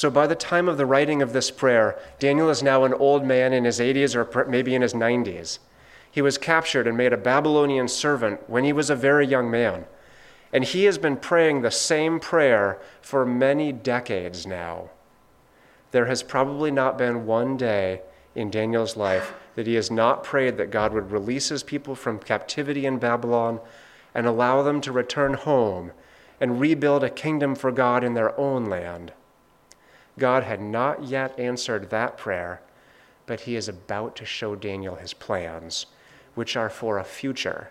So 0.01 0.09
by 0.09 0.25
the 0.25 0.33
time 0.33 0.67
of 0.67 0.77
the 0.77 0.87
writing 0.87 1.21
of 1.21 1.31
this 1.31 1.51
prayer, 1.51 1.95
Daniel 2.17 2.49
is 2.49 2.63
now 2.63 2.85
an 2.85 2.93
old 2.95 3.23
man 3.23 3.53
in 3.53 3.65
his 3.65 3.79
80s 3.79 4.15
or 4.15 4.45
maybe 4.47 4.73
in 4.73 4.81
his 4.81 4.95
90s. 4.95 5.59
He 6.09 6.23
was 6.23 6.39
captured 6.39 6.87
and 6.87 6.97
made 6.97 7.13
a 7.13 7.17
Babylonian 7.17 7.87
servant 7.87 8.49
when 8.49 8.63
he 8.63 8.73
was 8.73 8.89
a 8.89 8.95
very 8.95 9.27
young 9.27 9.51
man. 9.51 9.85
And 10.51 10.63
he 10.63 10.85
has 10.85 10.97
been 10.97 11.17
praying 11.17 11.61
the 11.61 11.69
same 11.69 12.19
prayer 12.19 12.81
for 12.99 13.27
many 13.27 13.71
decades 13.71 14.47
now. 14.47 14.89
There 15.91 16.07
has 16.07 16.23
probably 16.23 16.71
not 16.71 16.97
been 16.97 17.27
one 17.27 17.55
day 17.55 18.01
in 18.33 18.49
Daniel's 18.49 18.97
life 18.97 19.35
that 19.53 19.67
he 19.67 19.75
has 19.75 19.91
not 19.91 20.23
prayed 20.23 20.57
that 20.57 20.71
God 20.71 20.93
would 20.93 21.11
release 21.11 21.49
his 21.49 21.61
people 21.61 21.93
from 21.93 22.17
captivity 22.17 22.87
in 22.87 22.97
Babylon 22.97 23.59
and 24.15 24.25
allow 24.25 24.63
them 24.63 24.81
to 24.81 24.91
return 24.91 25.35
home 25.35 25.91
and 26.39 26.59
rebuild 26.59 27.03
a 27.03 27.09
kingdom 27.11 27.53
for 27.53 27.71
God 27.71 28.03
in 28.03 28.15
their 28.15 28.35
own 28.39 28.65
land. 28.65 29.13
God 30.19 30.43
had 30.43 30.61
not 30.61 31.03
yet 31.03 31.37
answered 31.39 31.89
that 31.89 32.17
prayer, 32.17 32.61
but 33.25 33.41
he 33.41 33.55
is 33.55 33.67
about 33.67 34.15
to 34.17 34.25
show 34.25 34.55
Daniel 34.55 34.95
his 34.95 35.13
plans, 35.13 35.85
which 36.35 36.55
are 36.55 36.69
for 36.69 36.97
a 36.97 37.03
future 37.03 37.69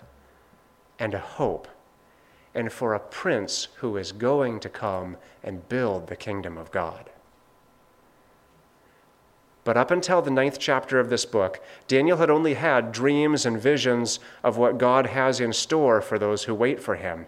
and 0.99 1.15
a 1.15 1.19
hope, 1.19 1.69
and 2.55 2.73
for 2.73 2.95
a 2.95 3.01
prince 3.01 3.69
who 3.77 3.97
is 3.97 4.13
going 4.13 4.61
to 4.61 4.69
come 4.69 5.17
and 5.43 5.69
build 5.69 6.07
the 6.07 6.17
kingdom 6.17 6.59
of 6.59 6.71
God. 6.71 7.11
But 9.63 9.77
up 9.77 9.91
until 9.91 10.23
the 10.23 10.31
ninth 10.31 10.59
chapter 10.59 10.99
of 10.99 11.11
this 11.11 11.27
book, 11.27 11.63
Daniel 11.87 12.17
had 12.17 12.31
only 12.31 12.55
had 12.55 12.93
dreams 12.93 13.45
and 13.45 13.61
visions 13.61 14.19
of 14.43 14.57
what 14.57 14.79
God 14.79 15.07
has 15.07 15.39
in 15.39 15.53
store 15.53 16.01
for 16.01 16.19
those 16.19 16.45
who 16.45 16.55
wait 16.55 16.83
for 16.83 16.97
him. 16.97 17.27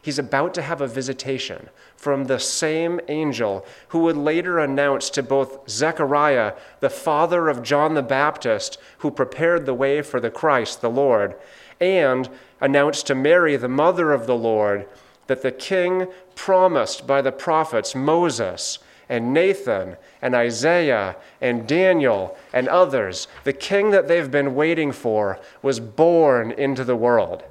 He's 0.00 0.18
about 0.18 0.54
to 0.54 0.62
have 0.62 0.80
a 0.80 0.86
visitation 0.86 1.68
from 1.96 2.24
the 2.24 2.38
same 2.38 3.00
angel 3.08 3.66
who 3.88 4.00
would 4.00 4.16
later 4.16 4.58
announce 4.58 5.10
to 5.10 5.22
both 5.22 5.68
Zechariah, 5.68 6.54
the 6.80 6.90
father 6.90 7.48
of 7.48 7.62
John 7.62 7.94
the 7.94 8.02
Baptist, 8.02 8.78
who 8.98 9.10
prepared 9.10 9.66
the 9.66 9.74
way 9.74 10.02
for 10.02 10.20
the 10.20 10.30
Christ, 10.30 10.80
the 10.80 10.90
Lord, 10.90 11.34
and 11.80 12.28
announce 12.60 13.02
to 13.04 13.14
Mary, 13.14 13.56
the 13.56 13.68
mother 13.68 14.12
of 14.12 14.26
the 14.26 14.36
Lord, 14.36 14.88
that 15.26 15.42
the 15.42 15.52
king 15.52 16.06
promised 16.34 17.06
by 17.06 17.20
the 17.20 17.32
prophets 17.32 17.94
Moses 17.94 18.78
and 19.08 19.32
Nathan 19.32 19.96
and 20.20 20.34
Isaiah 20.34 21.16
and 21.40 21.66
Daniel 21.66 22.36
and 22.52 22.68
others, 22.68 23.28
the 23.44 23.52
king 23.52 23.90
that 23.90 24.08
they've 24.08 24.30
been 24.30 24.54
waiting 24.54 24.92
for, 24.92 25.40
was 25.62 25.80
born 25.80 26.52
into 26.52 26.84
the 26.84 26.96
world. 26.96 27.42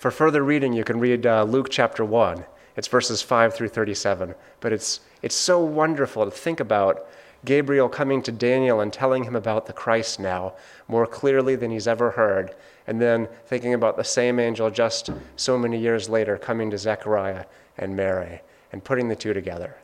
For 0.00 0.10
further 0.10 0.42
reading, 0.42 0.72
you 0.72 0.82
can 0.82 0.98
read 0.98 1.26
uh, 1.26 1.42
Luke 1.42 1.68
chapter 1.68 2.06
1. 2.06 2.46
It's 2.74 2.88
verses 2.88 3.20
5 3.20 3.52
through 3.52 3.68
37. 3.68 4.34
But 4.60 4.72
it's, 4.72 5.00
it's 5.20 5.34
so 5.34 5.62
wonderful 5.62 6.24
to 6.24 6.30
think 6.30 6.58
about 6.58 7.06
Gabriel 7.44 7.86
coming 7.86 8.22
to 8.22 8.32
Daniel 8.32 8.80
and 8.80 8.90
telling 8.90 9.24
him 9.24 9.36
about 9.36 9.66
the 9.66 9.74
Christ 9.74 10.18
now 10.18 10.54
more 10.88 11.06
clearly 11.06 11.54
than 11.54 11.70
he's 11.70 11.86
ever 11.86 12.12
heard. 12.12 12.54
And 12.86 12.98
then 12.98 13.28
thinking 13.44 13.74
about 13.74 13.98
the 13.98 14.02
same 14.02 14.40
angel 14.40 14.70
just 14.70 15.10
so 15.36 15.58
many 15.58 15.78
years 15.78 16.08
later 16.08 16.38
coming 16.38 16.70
to 16.70 16.78
Zechariah 16.78 17.44
and 17.76 17.94
Mary 17.94 18.40
and 18.72 18.82
putting 18.82 19.08
the 19.08 19.16
two 19.16 19.34
together. 19.34 19.76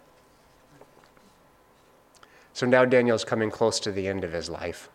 So 2.55 2.65
now 2.65 2.87
Daniel's 2.87 3.25
coming 3.25 3.51
close 3.51 3.79
to 3.81 3.93
the 3.93 4.09
end 4.09 4.25
of 4.25 4.33
his 4.33 4.49
life. 4.49 4.89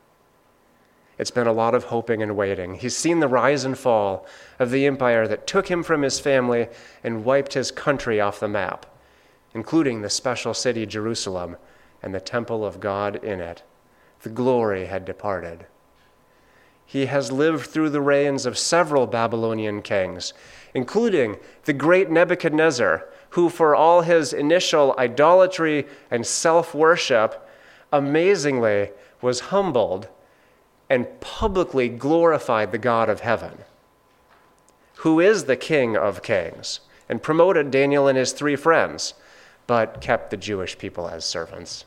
It's 1.22 1.30
been 1.30 1.46
a 1.46 1.54
lot 1.54 1.76
of 1.76 1.84
hoping 1.84 2.24
and 2.24 2.36
waiting. 2.36 2.74
He's 2.74 2.98
seen 2.98 3.20
the 3.20 3.28
rise 3.28 3.64
and 3.64 3.78
fall 3.78 4.26
of 4.58 4.72
the 4.72 4.88
empire 4.88 5.28
that 5.28 5.46
took 5.46 5.68
him 5.68 5.84
from 5.84 6.02
his 6.02 6.20
family 6.20 6.68
and 7.04 7.24
wiped 7.24 7.54
his 7.54 7.70
country 7.70 8.20
off 8.20 8.40
the 8.40 8.48
map, 8.48 8.88
including 9.54 10.02
the 10.02 10.10
special 10.10 10.56
city 10.56 10.88
Jerusalem 10.88 11.58
and 12.02 12.12
the 12.12 12.20
temple 12.20 12.66
of 12.66 12.80
God 12.80 13.24
in 13.24 13.40
it. 13.40 13.62
The 14.24 14.30
glory 14.30 14.88
had 14.88 15.06
departed. 15.06 15.68
He 16.88 17.06
has 17.06 17.32
lived 17.32 17.68
through 17.68 17.92
the 17.92 18.02
reigns 18.02 18.48
of 18.48 18.58
several 18.58 19.06
Babylonian 19.06 19.84
kings, 19.84 20.34
including 20.74 21.38
the 21.66 21.74
great 21.74 22.10
Nebuchadnezzar, 22.10 23.08
who, 23.30 23.48
for 23.50 23.76
all 23.76 24.02
his 24.02 24.34
initial 24.34 24.96
idolatry 24.98 25.86
and 26.10 26.26
self 26.26 26.74
worship, 26.74 27.48
amazingly 27.92 28.90
was 29.22 29.40
humbled 29.40 30.08
and 30.92 31.22
publicly 31.22 31.88
glorified 31.88 32.74
the 32.74 32.78
God 32.78 33.08
of 33.08 33.22
heaven, 33.22 33.60
who 34.96 35.22
is 35.22 35.46
the 35.46 35.56
King 35.56 35.96
of 35.96 36.22
kings, 36.22 36.82
and 37.08 37.24
promoted 37.24 37.72
Daniel 37.72 38.10
and 38.10 38.18
his 38.18 38.34
three 38.34 38.58
friends, 38.58 39.14
but 39.68 40.02
kept 40.02 40.32
the 40.32 40.36
Jewish 40.36 40.78
people 40.78 41.08
as 41.08 41.24
servants. 41.24 41.86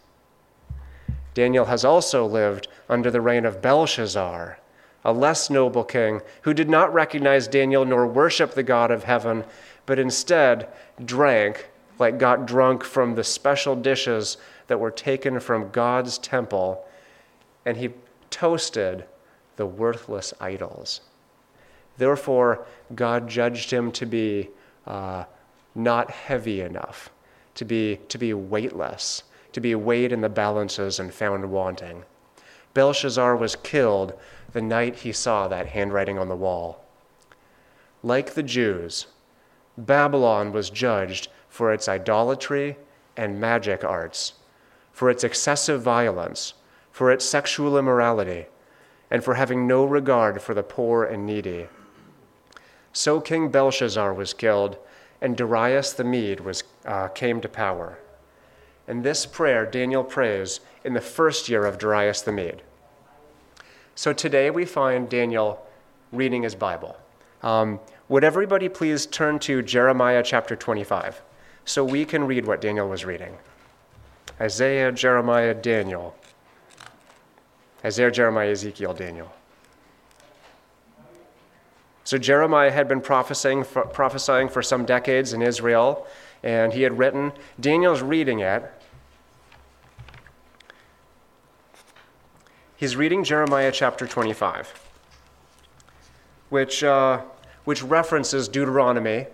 Daniel 1.34 1.66
has 1.66 1.84
also 1.84 2.24
lived 2.24 2.66
under 2.88 3.10
the 3.10 3.20
reign 3.20 3.44
of 3.44 3.60
Belshazzar, 3.60 4.58
a 5.04 5.12
less 5.12 5.50
noble 5.50 5.84
king 5.84 6.22
who 6.40 6.54
did 6.54 6.70
not 6.70 6.94
recognize 6.94 7.46
Daniel 7.46 7.84
nor 7.84 8.06
worship 8.06 8.54
the 8.54 8.62
God 8.62 8.90
of 8.90 9.04
heaven, 9.04 9.44
but 9.84 9.98
instead 9.98 10.66
drank, 11.04 11.68
like 11.98 12.16
got 12.16 12.46
drunk 12.46 12.82
from 12.82 13.16
the 13.16 13.24
special 13.24 13.76
dishes 13.76 14.38
that 14.68 14.80
were 14.80 14.90
taken 14.90 15.40
from 15.40 15.70
God's 15.72 16.16
temple, 16.16 16.86
and 17.66 17.76
he 17.76 17.90
toasted 18.34 19.04
the 19.54 19.64
worthless 19.64 20.34
idols. 20.40 21.02
Therefore, 21.98 22.66
God 22.96 23.28
judged 23.28 23.70
him 23.70 23.92
to 23.92 24.04
be 24.04 24.50
uh, 24.88 25.24
not 25.76 26.10
heavy 26.10 26.60
enough, 26.60 27.10
to 27.54 27.64
be, 27.64 28.00
to 28.08 28.18
be 28.18 28.34
weightless, 28.34 29.22
to 29.52 29.60
be 29.60 29.76
weighed 29.76 30.10
in 30.10 30.20
the 30.20 30.28
balances 30.28 30.98
and 30.98 31.14
found 31.14 31.48
wanting. 31.48 32.02
Belshazzar 32.74 33.36
was 33.36 33.54
killed 33.54 34.14
the 34.52 34.60
night 34.60 34.96
he 34.96 35.12
saw 35.12 35.46
that 35.46 35.68
handwriting 35.68 36.18
on 36.18 36.28
the 36.28 36.34
wall. 36.34 36.84
Like 38.02 38.34
the 38.34 38.42
Jews, 38.42 39.06
Babylon 39.78 40.50
was 40.50 40.70
judged 40.70 41.28
for 41.48 41.72
its 41.72 41.88
idolatry 41.88 42.76
and 43.16 43.40
magic 43.40 43.84
arts 43.84 44.32
for 44.90 45.08
its 45.08 45.22
excessive 45.22 45.82
violence, 45.82 46.54
for 46.94 47.10
its 47.10 47.24
sexual 47.24 47.76
immorality, 47.76 48.46
and 49.10 49.24
for 49.24 49.34
having 49.34 49.66
no 49.66 49.84
regard 49.84 50.40
for 50.40 50.54
the 50.54 50.62
poor 50.62 51.02
and 51.02 51.26
needy. 51.26 51.66
So 52.92 53.20
King 53.20 53.48
Belshazzar 53.48 54.14
was 54.14 54.32
killed, 54.32 54.78
and 55.20 55.36
Darius 55.36 55.92
the 55.92 56.04
Mede 56.04 56.38
was, 56.38 56.62
uh, 56.86 57.08
came 57.08 57.40
to 57.40 57.48
power. 57.48 57.98
And 58.86 59.02
this 59.02 59.26
prayer 59.26 59.66
Daniel 59.66 60.04
prays 60.04 60.60
in 60.84 60.94
the 60.94 61.00
first 61.00 61.48
year 61.48 61.66
of 61.66 61.78
Darius 61.78 62.22
the 62.22 62.30
Mede. 62.30 62.62
So 63.96 64.12
today 64.12 64.52
we 64.52 64.64
find 64.64 65.08
Daniel 65.08 65.66
reading 66.12 66.44
his 66.44 66.54
Bible. 66.54 66.96
Um, 67.42 67.80
would 68.08 68.22
everybody 68.22 68.68
please 68.68 69.04
turn 69.04 69.40
to 69.40 69.62
Jeremiah 69.62 70.22
chapter 70.24 70.54
25 70.54 71.22
so 71.64 71.84
we 71.84 72.04
can 72.04 72.24
read 72.24 72.46
what 72.46 72.60
Daniel 72.60 72.88
was 72.88 73.04
reading? 73.04 73.36
Isaiah, 74.40 74.92
Jeremiah, 74.92 75.54
Daniel. 75.54 76.14
Isaiah, 77.84 78.10
Jeremiah, 78.10 78.50
Ezekiel, 78.50 78.94
Daniel. 78.94 79.30
So 82.04 82.18
Jeremiah 82.18 82.70
had 82.70 82.88
been 82.88 83.00
prophesying 83.00 83.64
for, 83.64 83.82
prophesying 83.82 84.48
for 84.48 84.62
some 84.62 84.84
decades 84.84 85.32
in 85.32 85.42
Israel, 85.42 86.06
and 86.42 86.72
he 86.72 86.82
had 86.82 86.98
written. 86.98 87.32
Daniel's 87.60 88.02
reading 88.02 88.40
it. 88.40 88.70
He's 92.76 92.96
reading 92.96 93.24
Jeremiah 93.24 93.72
chapter 93.72 94.06
25, 94.06 94.88
which, 96.50 96.84
uh, 96.84 97.22
which 97.64 97.82
references 97.82 98.48
Deuteronomy 98.48 99.26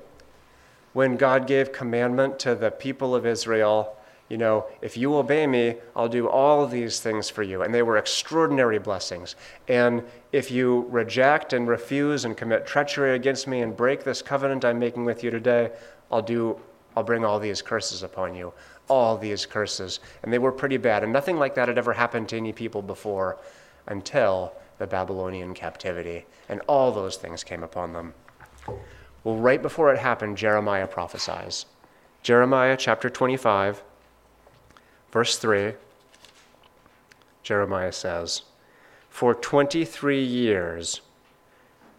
when 0.92 1.16
God 1.16 1.46
gave 1.46 1.72
commandment 1.72 2.38
to 2.40 2.54
the 2.54 2.70
people 2.70 3.14
of 3.14 3.26
Israel 3.26 3.96
you 4.30 4.38
know, 4.38 4.66
if 4.80 4.96
you 4.96 5.16
obey 5.16 5.44
me, 5.48 5.74
I'll 5.96 6.08
do 6.08 6.28
all 6.28 6.64
these 6.64 7.00
things 7.00 7.28
for 7.28 7.42
you. 7.42 7.62
And 7.62 7.74
they 7.74 7.82
were 7.82 7.96
extraordinary 7.96 8.78
blessings. 8.78 9.34
And 9.66 10.04
if 10.30 10.52
you 10.52 10.86
reject 10.88 11.52
and 11.52 11.66
refuse 11.66 12.24
and 12.24 12.36
commit 12.36 12.64
treachery 12.64 13.16
against 13.16 13.48
me 13.48 13.60
and 13.60 13.76
break 13.76 14.04
this 14.04 14.22
covenant 14.22 14.64
I'm 14.64 14.78
making 14.78 15.04
with 15.04 15.24
you 15.24 15.32
today, 15.32 15.72
I'll 16.10 16.22
do 16.22 16.58
I'll 16.96 17.02
bring 17.04 17.24
all 17.24 17.38
these 17.38 17.60
curses 17.62 18.02
upon 18.02 18.34
you. 18.34 18.52
All 18.88 19.16
these 19.16 19.46
curses. 19.46 20.00
And 20.22 20.32
they 20.32 20.38
were 20.38 20.52
pretty 20.52 20.76
bad. 20.76 21.02
And 21.02 21.12
nothing 21.12 21.36
like 21.36 21.54
that 21.56 21.68
had 21.68 21.78
ever 21.78 21.92
happened 21.92 22.28
to 22.30 22.36
any 22.36 22.52
people 22.52 22.82
before 22.82 23.38
until 23.86 24.54
the 24.78 24.86
Babylonian 24.86 25.54
captivity. 25.54 26.24
And 26.48 26.60
all 26.66 26.90
those 26.90 27.16
things 27.16 27.44
came 27.44 27.62
upon 27.62 27.92
them. 27.92 28.14
Well, 29.22 29.36
right 29.36 29.62
before 29.62 29.92
it 29.92 29.98
happened, 29.98 30.36
Jeremiah 30.36 30.86
prophesies. 30.86 31.66
Jeremiah 32.22 32.76
chapter 32.76 33.08
25 33.08 33.84
Verse 35.10 35.36
3, 35.36 35.74
Jeremiah 37.42 37.92
says, 37.92 38.42
For 39.08 39.34
23 39.34 40.22
years, 40.22 41.00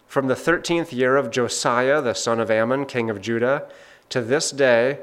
from 0.06 0.28
the 0.28 0.34
13th 0.34 0.92
year 0.92 1.16
of 1.16 1.30
Josiah, 1.30 2.00
the 2.02 2.14
son 2.14 2.40
of 2.40 2.50
Amon, 2.50 2.86
king 2.86 3.10
of 3.10 3.20
Judah, 3.20 3.68
to 4.10 4.20
this 4.20 4.50
day, 4.50 5.00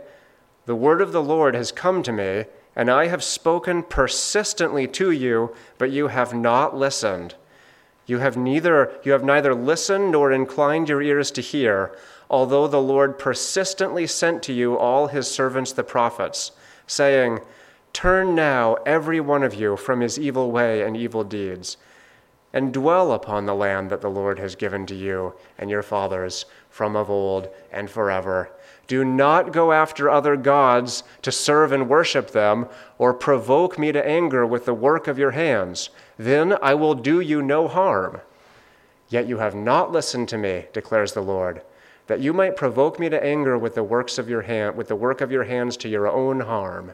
the 0.66 0.76
word 0.76 1.02
of 1.02 1.12
the 1.12 1.22
Lord 1.22 1.56
has 1.56 1.72
come 1.72 2.04
to 2.04 2.12
me 2.12 2.46
And 2.76 2.92
I 2.92 3.08
have 3.08 3.24
spoken 3.24 3.82
persistently 3.82 4.88
to 4.90 5.10
you, 5.10 5.56
but 5.80 5.90
you 5.90 6.08
have 6.08 6.34
not 6.34 6.78
listened. 6.78 7.34
You 8.06 8.20
have 8.20 8.38
neither 8.38 8.92
you 9.04 9.12
have 9.12 9.24
neither 9.24 9.54
listened 9.54 10.12
nor 10.12 10.32
inclined 10.32 10.88
your 10.88 11.02
ears 11.02 11.32
to 11.32 11.42
hear, 11.42 11.98
although 12.30 12.68
the 12.68 12.82
Lord 12.82 13.20
persistently 13.20 14.08
sent 14.08 14.44
to 14.44 14.54
you 14.54 14.78
all 14.78 15.08
his 15.08 15.28
servants 15.28 15.72
the 15.72 15.84
prophets, 15.84 16.52
saying, 16.88 17.40
Turn 17.94 18.36
now 18.36 18.76
every 18.86 19.20
one 19.20 19.44
of 19.44 19.54
you 19.54 19.76
from 19.76 20.02
his 20.02 20.20
evil 20.20 20.52
way 20.52 20.82
and 20.82 20.96
evil 20.96 21.24
deeds, 21.24 21.78
and 22.54 22.74
dwell 22.74 23.12
upon 23.12 23.46
the 23.46 23.56
land 23.56 23.90
that 23.90 24.02
the 24.02 24.10
Lord 24.10 24.40
has 24.40 24.56
given 24.56 24.86
to 24.88 24.96
you 24.96 25.34
and 25.58 25.70
your 25.70 25.84
fathers 25.84 26.46
from 26.70 26.96
of 26.96 27.10
old 27.10 27.50
and 27.72 27.90
forever 27.90 28.52
do 28.90 29.06
not 29.06 29.54
go 29.54 29.72
after 29.72 30.10
other 30.10 30.36
gods 30.36 31.04
to 31.22 31.32
serve 31.32 31.72
and 31.72 31.88
worship 31.88 32.32
them, 32.32 32.68
or 32.98 33.14
provoke 33.14 33.78
me 33.78 33.92
to 33.92 34.06
anger 34.06 34.48
with 34.48 34.66
the 34.66 34.74
work 34.74 35.08
of 35.08 35.20
your 35.20 35.32
hands. 35.32 35.92
Then 36.18 36.58
I 36.60 36.74
will 36.74 36.96
do 36.96 37.20
you 37.20 37.44
no 37.44 37.68
harm. 37.68 38.22
Yet 39.08 39.28
you 39.28 39.38
have 39.38 39.54
not 39.54 39.92
listened 39.92 40.28
to 40.30 40.40
me, 40.40 40.66
declares 40.74 41.14
the 41.14 41.22
Lord, 41.22 41.62
that 42.08 42.20
you 42.20 42.34
might 42.34 42.56
provoke 42.56 43.00
me 43.00 43.10
to 43.10 43.24
anger 43.24 43.60
with 43.60 43.76
the 43.76 43.84
works 43.84 44.18
of 44.18 44.28
your 44.28 44.42
hand, 44.42 44.76
with 44.76 44.88
the 44.88 44.96
work 44.96 45.22
of 45.22 45.32
your 45.32 45.44
hands 45.44 45.78
to 45.78 45.88
your 45.88 46.08
own 46.08 46.40
harm. 46.40 46.94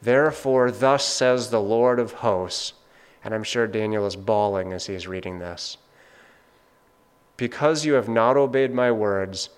Therefore, 0.00 0.70
thus 0.70 1.04
says 1.04 1.50
the 1.50 1.60
Lord 1.60 1.98
of 1.98 2.12
hosts, 2.14 2.74
and 3.24 3.34
I'm 3.34 3.44
sure 3.44 3.66
Daniel 3.66 4.06
is 4.06 4.16
bawling 4.16 4.72
as 4.72 4.86
he's 4.86 5.08
reading 5.08 5.38
this. 5.38 5.76
Because 7.36 7.84
you 7.84 7.94
have 7.94 8.08
not 8.08 8.36
obeyed 8.36 8.72
my 8.72 8.90
words, 8.90 9.50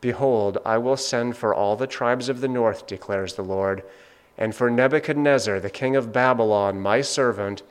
Behold, 0.00 0.58
I 0.64 0.78
will 0.78 0.96
send 0.96 1.36
for 1.36 1.52
all 1.52 1.74
the 1.74 1.86
tribes 1.86 2.28
of 2.28 2.40
the 2.40 2.48
north, 2.48 2.86
declares 2.86 3.34
the 3.34 3.42
Lord, 3.42 3.82
and 4.36 4.54
for 4.54 4.70
Nebuchadnezzar, 4.70 5.58
the 5.58 5.70
king 5.70 5.96
of 5.96 6.12
Babylon, 6.12 6.80
my 6.80 7.00
servant, 7.00 7.62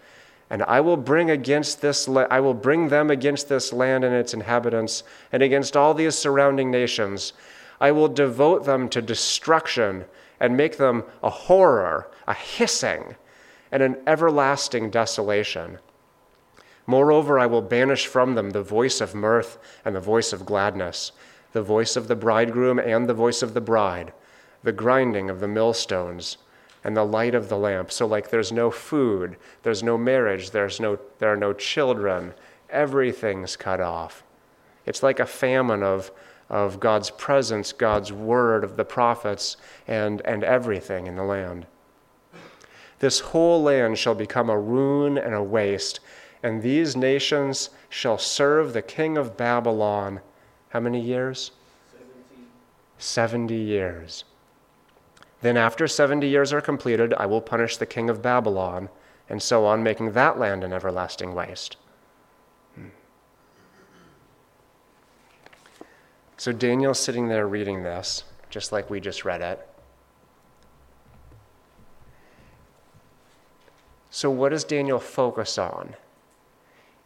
and 0.49 0.63
I 0.63 0.81
will 0.81 0.97
bring 0.97 1.29
against 1.29 1.81
this 1.81 2.07
I 2.07 2.39
will 2.39 2.53
bring 2.53 2.89
them 2.89 3.09
against 3.09 3.47
this 3.49 3.71
land 3.71 4.03
and 4.03 4.13
its 4.13 4.33
inhabitants 4.33 5.03
and 5.31 5.41
against 5.43 5.75
all 5.75 5.93
these 5.93 6.15
surrounding 6.15 6.71
nations. 6.71 7.33
I 7.79 7.91
will 7.91 8.07
devote 8.07 8.65
them 8.65 8.89
to 8.89 9.01
destruction 9.01 10.05
and 10.39 10.55
make 10.55 10.77
them 10.77 11.03
a 11.23 11.29
horror, 11.29 12.09
a 12.27 12.33
hissing, 12.33 13.15
and 13.71 13.83
an 13.83 13.97
everlasting 14.07 14.89
desolation. 14.89 15.79
Moreover, 16.85 17.37
I 17.37 17.47
will 17.47 17.61
banish 17.61 18.07
from 18.07 18.35
them 18.35 18.51
the 18.51 18.63
voice 18.63 19.01
of 19.01 19.13
mirth 19.13 19.57
and 19.83 19.95
the 19.95 19.99
voice 19.99 20.31
of 20.31 20.45
gladness 20.45 21.11
the 21.53 21.61
voice 21.63 21.95
of 21.95 22.07
the 22.07 22.15
bridegroom 22.15 22.77
and 22.77 23.07
the 23.07 23.13
voice 23.13 23.41
of 23.41 23.53
the 23.53 23.61
bride, 23.61 24.13
the 24.63 24.71
grinding 24.71 25.29
of 25.29 25.39
the 25.39 25.47
millstones, 25.47 26.37
and 26.83 26.95
the 26.95 27.03
light 27.03 27.33
of 27.33 27.49
the 27.49 27.57
lamp. 27.57 27.91
So, 27.91 28.05
like, 28.05 28.29
there's 28.29 28.51
no 28.51 28.69
food, 28.69 29.37
there's 29.63 29.81
no 29.81 29.97
marriage, 29.97 30.51
there's 30.51 30.79
no, 30.79 30.99
there 31.19 31.33
are 31.33 31.37
no 31.37 31.53
children, 31.53 32.33
everything's 32.69 33.55
cut 33.55 33.81
off. 33.81 34.23
It's 34.85 35.01
like 35.01 35.19
a 35.19 35.25
famine 35.25 35.83
of, 35.83 36.11
of 36.49 36.79
God's 36.79 37.09
presence, 37.09 37.73
God's 37.73 38.11
word, 38.11 38.63
of 38.63 38.77
the 38.77 38.85
prophets, 38.85 39.57
and, 39.87 40.21
and 40.25 40.43
everything 40.43 41.07
in 41.07 41.15
the 41.15 41.23
land. 41.23 41.65
This 42.99 43.19
whole 43.19 43.61
land 43.61 43.97
shall 43.97 44.15
become 44.15 44.49
a 44.49 44.59
ruin 44.59 45.17
and 45.17 45.35
a 45.35 45.43
waste, 45.43 45.99
and 46.41 46.61
these 46.61 46.95
nations 46.95 47.69
shall 47.89 48.17
serve 48.17 48.73
the 48.73 48.81
king 48.81 49.17
of 49.17 49.37
Babylon 49.37 50.21
how 50.69 50.79
many 50.79 50.99
years? 50.99 51.51
70 52.97 53.55
years. 53.55 54.23
Then, 55.41 55.55
after 55.55 55.87
70 55.87 56.27
years 56.27 56.51
are 56.51 56.61
completed, 56.61 57.13
I 57.15 57.27
will 57.27 57.41
punish 57.41 57.77
the 57.77 57.85
king 57.85 58.09
of 58.09 58.21
Babylon, 58.21 58.89
and 59.29 59.41
so 59.41 59.65
on, 59.65 59.83
making 59.83 60.13
that 60.13 60.39
land 60.39 60.63
an 60.63 60.73
everlasting 60.73 61.35
waste. 61.35 61.77
So, 66.37 66.51
Daniel's 66.51 66.99
sitting 66.99 67.27
there 67.27 67.47
reading 67.47 67.83
this, 67.83 68.23
just 68.49 68.71
like 68.71 68.89
we 68.89 68.99
just 68.99 69.25
read 69.25 69.41
it. 69.41 69.67
So, 74.09 74.29
what 74.29 74.49
does 74.49 74.63
Daniel 74.63 74.99
focus 74.99 75.57
on? 75.57 75.95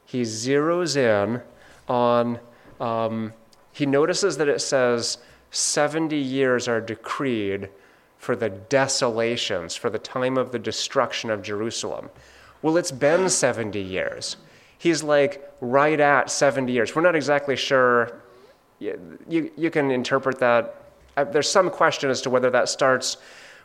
He 0.05 0.21
zeroes 0.21 0.97
in 0.97 1.41
on 1.87 2.39
um, 2.79 3.33
he 3.71 3.85
notices 3.85 4.37
that 4.37 4.49
it 4.49 4.59
says 4.59 5.17
70 5.51 6.15
years 6.15 6.67
are 6.67 6.81
decreed 6.81 7.69
for 8.17 8.35
the 8.35 8.49
desolations, 8.49 9.75
for 9.75 9.89
the 9.89 9.99
time 9.99 10.37
of 10.37 10.51
the 10.51 10.59
destruction 10.59 11.29
of 11.29 11.41
Jerusalem. 11.41 12.09
Well, 12.61 12.77
it's 12.77 12.91
been 12.91 13.29
70 13.29 13.79
years. 13.79 14.37
He's 14.77 15.03
like 15.03 15.51
right 15.61 15.99
at 15.99 16.29
70 16.29 16.71
years. 16.71 16.95
We're 16.95 17.01
not 17.01 17.15
exactly 17.15 17.55
sure. 17.55 18.21
You, 18.81 19.51
you, 19.55 19.69
can 19.69 19.91
interpret 19.91 20.39
that. 20.39 20.75
Uh, 21.15 21.23
there's 21.23 21.49
some 21.49 21.69
question 21.69 22.09
as 22.09 22.19
to 22.21 22.31
whether 22.31 22.49
that 22.49 22.67
starts 22.67 23.17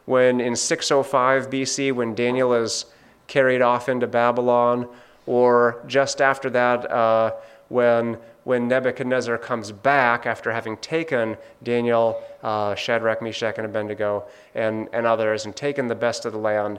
when 0.05 0.42
in 0.42 0.55
605 0.55 1.48
BC, 1.48 1.92
when 1.92 2.14
Daniel 2.14 2.52
is 2.52 2.85
carried 3.26 3.62
off 3.62 3.88
into 3.88 4.07
Babylon, 4.07 4.87
or 5.24 5.83
just 5.87 6.20
after 6.20 6.50
that, 6.50 6.90
uh, 6.90 7.33
when 7.68 8.18
when 8.44 8.68
Nebuchadnezzar 8.68 9.38
comes 9.38 9.72
back 9.72 10.26
after 10.26 10.52
having 10.52 10.76
taken 10.76 11.37
Daniel, 11.64 12.22
uh, 12.44 12.76
Shadrach, 12.76 13.20
Meshach, 13.20 13.57
and 13.57 13.66
Abednego, 13.66 14.24
and, 14.55 14.88
and 14.92 15.05
others, 15.05 15.46
and 15.46 15.57
taken 15.57 15.88
the 15.88 15.96
best 15.96 16.26
of 16.26 16.33
the 16.33 16.38
land, 16.38 16.79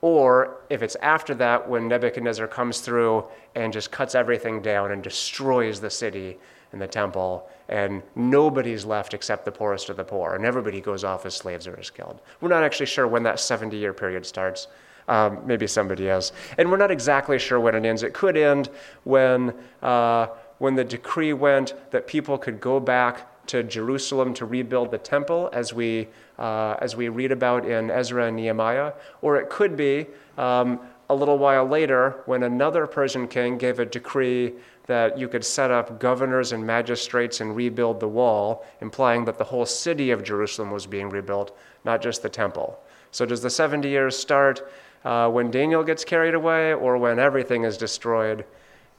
or 0.00 0.56
if 0.70 0.82
it's 0.82 0.96
after 1.02 1.34
that 1.34 1.68
when 1.68 1.88
Nebuchadnezzar 1.88 2.46
comes 2.46 2.80
through 2.80 3.24
and 3.54 3.74
just 3.74 3.90
cuts 3.90 4.14
everything 4.14 4.62
down 4.62 4.92
and 4.92 5.02
destroys 5.02 5.80
the 5.80 5.90
city 5.90 6.38
and 6.76 6.82
the 6.82 6.86
temple, 6.86 7.48
and 7.68 8.02
nobody's 8.14 8.84
left 8.84 9.14
except 9.14 9.44
the 9.44 9.52
poorest 9.52 9.88
of 9.88 9.96
the 9.96 10.04
poor, 10.04 10.34
and 10.34 10.44
everybody 10.44 10.80
goes 10.80 11.04
off 11.04 11.24
as 11.24 11.34
slaves 11.34 11.66
or 11.66 11.78
is 11.80 11.90
killed. 11.90 12.20
We're 12.40 12.50
not 12.50 12.62
actually 12.62 12.86
sure 12.86 13.08
when 13.08 13.22
that 13.22 13.40
70 13.40 13.76
year 13.76 13.92
period 13.92 14.26
starts. 14.26 14.68
Um, 15.08 15.46
maybe 15.46 15.68
somebody 15.68 16.08
is. 16.08 16.32
And 16.58 16.68
we're 16.68 16.78
not 16.78 16.90
exactly 16.90 17.38
sure 17.38 17.60
when 17.60 17.76
it 17.76 17.84
ends. 17.84 18.02
It 18.02 18.12
could 18.12 18.36
end 18.36 18.70
when. 19.04 19.54
Uh, 19.82 20.28
when 20.58 20.74
the 20.74 20.84
decree 20.84 21.32
went 21.32 21.74
that 21.90 22.06
people 22.06 22.38
could 22.38 22.60
go 22.60 22.80
back 22.80 23.46
to 23.46 23.62
Jerusalem 23.62 24.34
to 24.34 24.44
rebuild 24.44 24.90
the 24.90 24.98
temple, 24.98 25.50
as 25.52 25.72
we, 25.72 26.08
uh, 26.38 26.76
as 26.80 26.96
we 26.96 27.08
read 27.08 27.30
about 27.30 27.64
in 27.64 27.90
Ezra 27.90 28.26
and 28.26 28.36
Nehemiah, 28.36 28.92
or 29.22 29.36
it 29.36 29.50
could 29.50 29.76
be 29.76 30.06
um, 30.36 30.80
a 31.08 31.14
little 31.14 31.38
while 31.38 31.64
later 31.64 32.22
when 32.26 32.42
another 32.42 32.86
Persian 32.86 33.28
king 33.28 33.58
gave 33.58 33.78
a 33.78 33.84
decree 33.84 34.54
that 34.86 35.18
you 35.18 35.28
could 35.28 35.44
set 35.44 35.70
up 35.70 35.98
governors 35.98 36.52
and 36.52 36.64
magistrates 36.64 37.40
and 37.40 37.56
rebuild 37.56 38.00
the 38.00 38.08
wall, 38.08 38.64
implying 38.80 39.24
that 39.24 39.38
the 39.38 39.44
whole 39.44 39.66
city 39.66 40.10
of 40.10 40.22
Jerusalem 40.22 40.70
was 40.70 40.86
being 40.86 41.10
rebuilt, 41.10 41.56
not 41.84 42.00
just 42.00 42.22
the 42.22 42.28
temple. 42.28 42.78
So, 43.10 43.26
does 43.26 43.42
the 43.42 43.50
70 43.50 43.88
years 43.88 44.16
start 44.16 44.70
uh, 45.04 45.28
when 45.30 45.50
Daniel 45.50 45.82
gets 45.82 46.04
carried 46.04 46.34
away, 46.34 46.74
or 46.74 46.98
when 46.98 47.18
everything 47.18 47.64
is 47.64 47.76
destroyed? 47.76 48.44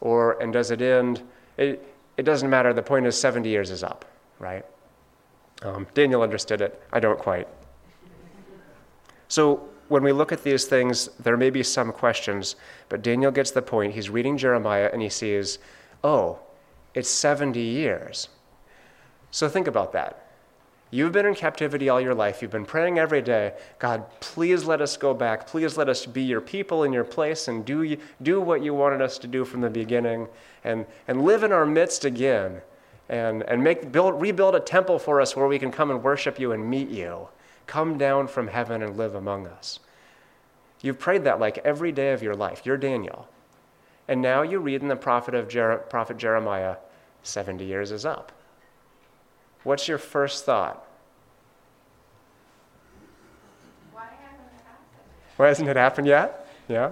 Or, 0.01 0.39
and 0.41 0.53
does 0.53 0.71
it 0.71 0.81
end 0.81 1.23
it, 1.57 1.95
it 2.17 2.23
doesn't 2.23 2.49
matter. 2.49 2.73
The 2.73 2.83
point 2.83 3.05
is 3.05 3.19
70 3.19 3.49
years 3.49 3.71
is 3.71 3.83
up, 3.83 4.05
right? 4.39 4.65
Um, 5.63 5.87
Daniel 5.93 6.21
understood 6.21 6.61
it. 6.61 6.81
I 6.93 6.99
don't 6.99 7.19
quite. 7.19 7.47
So 9.27 9.67
when 9.89 10.03
we 10.03 10.11
look 10.11 10.31
at 10.31 10.43
these 10.43 10.65
things, 10.65 11.09
there 11.19 11.35
may 11.35 11.49
be 11.49 11.63
some 11.63 11.91
questions, 11.91 12.55
but 12.89 13.01
Daniel 13.01 13.31
gets 13.31 13.51
the 13.51 13.61
point. 13.61 13.93
He's 13.93 14.09
reading 14.09 14.37
Jeremiah 14.37 14.89
and 14.93 15.01
he 15.01 15.09
sees, 15.09 15.59
oh, 16.03 16.39
it's 16.93 17.09
70 17.09 17.59
years. 17.59 18.29
So 19.31 19.47
think 19.47 19.67
about 19.67 19.91
that. 19.93 20.27
You've 20.89 21.11
been 21.11 21.25
in 21.25 21.35
captivity 21.35 21.89
all 21.89 21.99
your 21.99 22.15
life. 22.15 22.41
You've 22.41 22.51
been 22.51 22.65
praying 22.65 22.97
every 22.97 23.21
day, 23.21 23.53
God, 23.77 24.05
please 24.21 24.63
let 24.63 24.81
us 24.81 24.95
go 24.95 25.13
back. 25.13 25.45
Please 25.45 25.75
let 25.77 25.89
us 25.89 26.05
be 26.05 26.23
your 26.23 26.39
people 26.39 26.83
in 26.83 26.93
your 26.93 27.03
place 27.03 27.49
and 27.49 27.65
do, 27.65 27.97
do 28.21 28.39
what 28.39 28.63
you 28.63 28.73
wanted 28.73 29.01
us 29.01 29.17
to 29.19 29.27
do 29.27 29.43
from 29.43 29.59
the 29.59 29.69
beginning 29.69 30.27
and, 30.63 30.85
and 31.09 31.23
live 31.23 31.43
in 31.43 31.51
our 31.51 31.65
midst 31.65 32.05
again 32.05 32.61
and, 33.09 33.43
and 33.43 33.61
make, 33.61 33.91
build, 33.91 34.21
rebuild 34.21 34.55
a 34.55 34.61
temple 34.61 34.97
for 34.97 35.19
us 35.19 35.35
where 35.35 35.47
we 35.47 35.59
can 35.59 35.71
come 35.71 35.91
and 35.91 36.01
worship 36.01 36.39
you 36.39 36.53
and 36.53 36.69
meet 36.69 36.89
you. 36.89 37.27
Come 37.65 37.97
down 37.97 38.27
from 38.27 38.47
heaven 38.47 38.81
and 38.81 38.97
live 38.97 39.15
among 39.15 39.45
us. 39.45 39.79
You've 40.81 40.99
prayed 40.99 41.25
that 41.25 41.39
like 41.39 41.57
every 41.59 41.91
day 41.91 42.13
of 42.13 42.23
your 42.23 42.35
life. 42.35 42.61
You're 42.65 42.77
Daniel. 42.77 43.27
And 44.07 44.21
now 44.21 44.41
you 44.41 44.59
read 44.59 44.81
in 44.81 44.87
the 44.87 44.95
prophet, 44.95 45.35
of 45.35 45.49
Jer- 45.49 45.83
prophet 45.89 46.17
Jeremiah 46.17 46.77
70 47.23 47.65
years 47.65 47.91
is 47.91 48.05
up. 48.05 48.31
What's 49.63 49.87
your 49.87 49.97
first 49.97 50.45
thought? 50.45 50.85
Why 53.91 54.05
hasn't 54.05 54.47
it 54.47 54.63
happened? 54.63 55.35
Why 55.35 55.47
hasn't 55.47 55.69
it 55.69 55.75
happened 55.75 56.07
yet? 56.07 56.47
Yeah. 56.69 56.91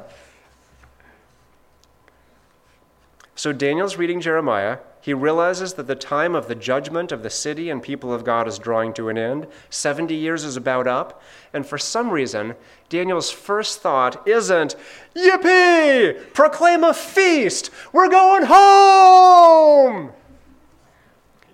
So 3.36 3.54
Daniel's 3.54 3.98
reading 3.98 4.20
Jeremiah. 4.20 4.80
He 5.06 5.14
realizes 5.14 5.76
that 5.76 5.86
the 5.86 5.94
time 5.94 6.34
of 6.34 6.48
the 6.48 6.56
judgment 6.56 7.12
of 7.12 7.22
the 7.22 7.30
city 7.30 7.70
and 7.70 7.84
people 7.84 8.12
of 8.12 8.24
God 8.24 8.48
is 8.48 8.58
drawing 8.58 8.92
to 8.94 9.10
an 9.10 9.20
end. 9.20 9.46
70 9.70 10.16
years 10.16 10.44
is 10.44 10.58
about 10.58 10.88
up. 10.88 11.22
And 11.54 11.64
for 11.64 11.78
some 11.78 12.10
reason, 12.10 12.56
Daniel's 12.90 13.30
first 13.30 13.82
thought 13.82 14.28
isn't, 14.28 14.76
Yippee! 15.16 16.34
Proclaim 16.34 16.84
a 16.84 16.92
feast! 16.92 17.70
We're 17.94 18.10
going 18.10 18.46
home! 18.48 20.12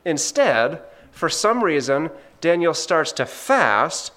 Instead, 0.05 0.81
for 1.11 1.27
some 1.27 1.61
reason, 1.61 2.09
Daniel 2.39 2.73
starts 2.73 3.11
to 3.11 3.25
fast 3.25 4.13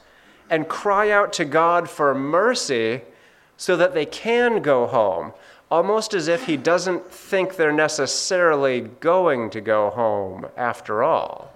and 0.49 0.69
cry 0.69 1.11
out 1.11 1.33
to 1.33 1.45
God 1.45 1.91
for 1.91 2.15
mercy 2.15 3.03
so 3.57 3.77
that 3.77 3.95
they 3.95 4.07
can 4.07 4.63
go 4.63 4.87
home 4.87 5.33
almost 5.71 6.15
as 6.15 6.29
if 6.29 6.47
he 6.47 6.57
doesn't 6.57 7.11
think 7.11 7.57
they're 7.57 7.73
necessarily 7.73 8.81
going 8.81 9.51
to 9.51 9.61
go 9.61 9.91
home 9.91 10.47
after 10.57 11.03
all. 11.03 11.53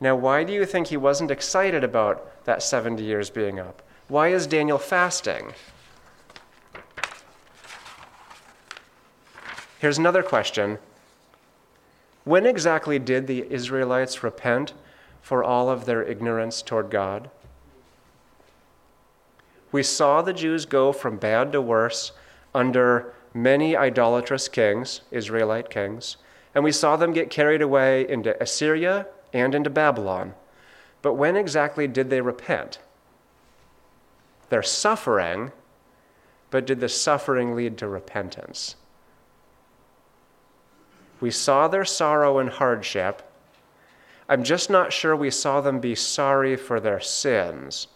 Now, 0.00 0.16
why 0.16 0.44
do 0.44 0.52
you 0.52 0.64
think 0.64 0.86
he 0.86 0.96
wasn't 0.96 1.30
excited 1.30 1.84
about 1.84 2.44
that 2.44 2.62
70 2.62 3.02
years 3.02 3.28
being 3.28 3.60
up? 3.60 3.82
Why 4.08 4.28
is 4.28 4.46
Daniel 4.46 4.78
fasting? 4.78 5.52
Here's 9.78 9.98
another 9.98 10.22
question 10.22 10.78
When 12.24 12.46
exactly 12.46 12.98
did 12.98 13.26
the 13.26 13.50
Israelites 13.50 14.22
repent 14.22 14.72
for 15.22 15.44
all 15.44 15.68
of 15.68 15.84
their 15.84 16.02
ignorance 16.02 16.62
toward 16.62 16.90
God? 16.90 17.30
We 19.72 19.82
saw 19.82 20.22
the 20.22 20.32
Jews 20.32 20.66
go 20.66 20.92
from 20.92 21.16
bad 21.16 21.52
to 21.52 21.60
worse 21.60 22.12
under 22.54 23.12
many 23.32 23.76
idolatrous 23.76 24.48
kings, 24.48 25.02
Israelite 25.10 25.70
kings, 25.70 26.16
and 26.54 26.64
we 26.64 26.72
saw 26.72 26.96
them 26.96 27.12
get 27.12 27.30
carried 27.30 27.62
away 27.62 28.08
into 28.08 28.40
Assyria 28.42 29.06
and 29.32 29.54
into 29.54 29.70
Babylon. 29.70 30.34
But 31.02 31.14
when 31.14 31.36
exactly 31.36 31.86
did 31.86 32.10
they 32.10 32.20
repent? 32.20 32.80
They're 34.48 34.62
suffering, 34.62 35.52
but 36.50 36.66
did 36.66 36.80
the 36.80 36.88
suffering 36.88 37.54
lead 37.54 37.78
to 37.78 37.88
repentance? 37.88 38.74
We 41.20 41.30
saw 41.30 41.68
their 41.68 41.84
sorrow 41.84 42.38
and 42.38 42.50
hardship. 42.50 43.22
I'm 44.28 44.42
just 44.42 44.70
not 44.70 44.92
sure 44.92 45.14
we 45.14 45.30
saw 45.30 45.60
them 45.60 45.78
be 45.78 45.94
sorry 45.94 46.56
for 46.56 46.80
their 46.80 47.00
sins. 47.00 47.86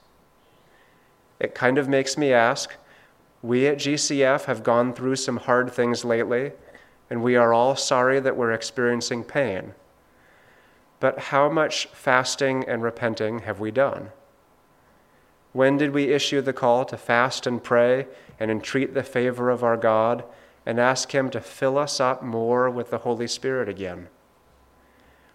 It 1.40 1.55
kind 1.55 1.79
of 1.79 1.88
makes 1.88 2.16
me 2.16 2.33
ask 2.33 2.75
we 3.42 3.66
at 3.66 3.77
GCF 3.77 4.44
have 4.44 4.62
gone 4.62 4.94
through 4.94 5.16
some 5.16 5.37
hard 5.37 5.70
things 5.70 6.03
lately, 6.03 6.53
and 7.11 7.23
we 7.23 7.37
are 7.37 7.53
all 7.53 7.77
sorry 7.77 8.18
that 8.18 8.38
we're 8.38 8.53
experiencing 8.53 9.23
pain. 9.23 9.75
But 10.99 11.18
how 11.18 11.51
much 11.51 11.87
fasting 11.88 12.64
and 12.66 12.83
repenting 12.83 13.40
have 13.40 13.61
we 13.61 13.70
done? 13.70 14.12
When 15.53 15.77
did 15.77 15.92
we 15.92 16.12
issue 16.12 16.40
the 16.40 16.55
call 16.55 16.87
to 16.87 16.97
fast 16.97 17.47
and 17.47 17.62
pray 17.62 18.07
and 18.40 18.51
entreat 18.51 18.94
the 18.94 19.03
favor 19.03 19.51
of 19.51 19.62
our 19.62 19.77
God 19.77 20.25
and 20.64 20.81
ask 20.81 21.14
Him 21.14 21.29
to 21.31 21.40
fill 21.42 21.77
us 21.77 22.01
up 22.01 22.23
more 22.23 22.70
with 22.70 22.88
the 22.88 22.99
Holy 22.99 23.27
Spirit 23.27 23.68
again? 23.68 24.09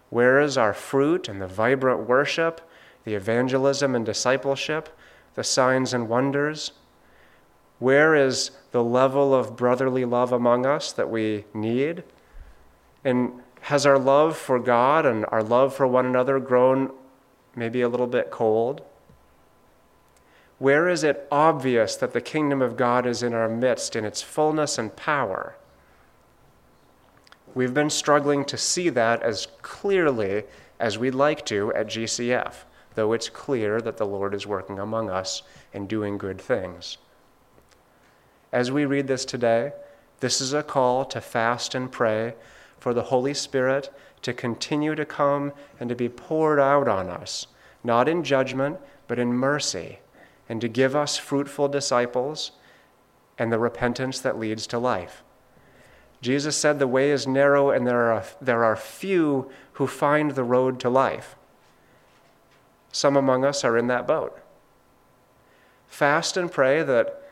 Where 0.08 0.40
is 0.40 0.58
our 0.58 0.74
fruit 0.74 1.28
and 1.28 1.40
the 1.40 1.46
vibrant 1.46 2.08
worship, 2.08 2.60
the 3.04 3.14
evangelism 3.14 3.94
and 3.94 4.04
discipleship 4.04 4.88
the 5.34 5.44
signs 5.44 5.94
and 5.94 6.08
wonders? 6.08 6.72
Where 7.78 8.14
is 8.14 8.50
the 8.72 8.84
level 8.84 9.34
of 9.34 9.56
brotherly 9.56 10.04
love 10.04 10.32
among 10.32 10.66
us 10.66 10.92
that 10.92 11.10
we 11.10 11.44
need? 11.54 12.04
And 13.04 13.40
has 13.62 13.86
our 13.86 13.98
love 13.98 14.36
for 14.36 14.58
God 14.58 15.06
and 15.06 15.24
our 15.28 15.42
love 15.42 15.74
for 15.74 15.86
one 15.86 16.06
another 16.06 16.38
grown 16.38 16.92
maybe 17.56 17.80
a 17.80 17.88
little 17.88 18.06
bit 18.06 18.30
cold? 18.30 18.82
Where 20.58 20.88
is 20.88 21.04
it 21.04 21.26
obvious 21.30 21.96
that 21.96 22.12
the 22.12 22.20
kingdom 22.20 22.60
of 22.60 22.76
God 22.76 23.06
is 23.06 23.22
in 23.22 23.32
our 23.32 23.48
midst 23.48 23.96
in 23.96 24.04
its 24.04 24.20
fullness 24.20 24.76
and 24.76 24.94
power? 24.94 25.56
We've 27.54 27.74
been 27.74 27.90
struggling 27.90 28.44
to 28.44 28.58
see 28.58 28.90
that 28.90 29.22
as 29.22 29.48
clearly 29.62 30.44
as 30.78 30.98
we'd 30.98 31.14
like 31.14 31.44
to 31.46 31.72
at 31.74 31.86
GCF 31.86 32.64
though 32.94 33.12
it's 33.12 33.28
clear 33.28 33.80
that 33.80 33.96
the 33.96 34.06
Lord 34.06 34.34
is 34.34 34.46
working 34.46 34.78
among 34.78 35.10
us 35.10 35.42
and 35.72 35.88
doing 35.88 36.18
good 36.18 36.40
things. 36.40 36.98
As 38.52 38.72
we 38.72 38.84
read 38.84 39.06
this 39.06 39.24
today, 39.24 39.72
this 40.20 40.40
is 40.40 40.52
a 40.52 40.62
call 40.62 41.04
to 41.06 41.20
fast 41.20 41.74
and 41.74 41.90
pray 41.90 42.34
for 42.78 42.92
the 42.92 43.04
Holy 43.04 43.34
Spirit 43.34 43.92
to 44.22 44.32
continue 44.32 44.94
to 44.94 45.04
come 45.04 45.52
and 45.78 45.88
to 45.88 45.94
be 45.94 46.08
poured 46.08 46.58
out 46.58 46.88
on 46.88 47.08
us, 47.08 47.46
not 47.84 48.08
in 48.08 48.24
judgment, 48.24 48.78
but 49.08 49.18
in 49.18 49.32
mercy, 49.32 49.98
and 50.48 50.60
to 50.60 50.68
give 50.68 50.94
us 50.96 51.16
fruitful 51.16 51.68
disciples 51.68 52.52
and 53.38 53.52
the 53.52 53.58
repentance 53.58 54.20
that 54.20 54.38
leads 54.38 54.66
to 54.66 54.78
life. 54.78 55.22
Jesus 56.20 56.56
said 56.56 56.78
the 56.78 56.86
way 56.86 57.10
is 57.10 57.26
narrow 57.26 57.70
and 57.70 57.86
there 57.86 58.12
are, 58.12 58.24
there 58.42 58.62
are 58.62 58.76
few 58.76 59.50
who 59.74 59.86
find 59.86 60.32
the 60.32 60.44
road 60.44 60.78
to 60.80 60.90
life. 60.90 61.36
Some 62.92 63.16
among 63.16 63.44
us 63.44 63.64
are 63.64 63.78
in 63.78 63.86
that 63.88 64.06
boat. 64.06 64.38
Fast 65.86 66.36
and 66.36 66.50
pray 66.50 66.82
that, 66.82 67.22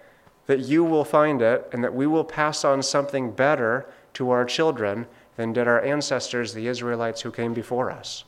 that 0.47 0.61
you 0.61 0.85
will 0.85 1.05
find 1.05 1.42
it 1.42 1.68
and 1.73 1.83
that 1.83 1.94
we 1.94 2.07
will 2.07 2.25
pass 2.25 2.64
on 2.64 2.83
something 2.83 3.31
better 3.31 3.87
to 4.14 4.31
our 4.31 4.44
children 4.44 5.07
than 5.37 5.53
did 5.53 5.68
our 5.68 5.81
ancestors, 5.83 6.53
the 6.53 6.66
Israelites 6.66 7.21
who 7.23 7.31
came 7.31 7.55
before 7.55 7.90
us. 7.90 8.25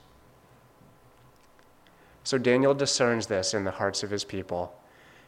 So 2.22 2.38
Daniel 2.38 2.74
discerns 2.74 3.26
this 3.26 3.54
in 3.54 3.64
the 3.64 3.72
hearts 3.72 4.02
of 4.02 4.10
his 4.10 4.24
people. 4.24 4.74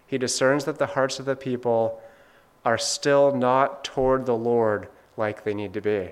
He 0.06 0.18
discerns 0.18 0.64
that 0.66 0.78
the 0.78 0.86
hearts 0.86 1.18
of 1.18 1.24
the 1.24 1.34
people 1.34 2.00
are 2.64 2.78
still 2.78 3.34
not 3.34 3.82
toward 3.82 4.26
the 4.26 4.36
Lord 4.36 4.88
like 5.16 5.42
they 5.42 5.54
need 5.54 5.72
to 5.74 5.80
be. 5.80 6.10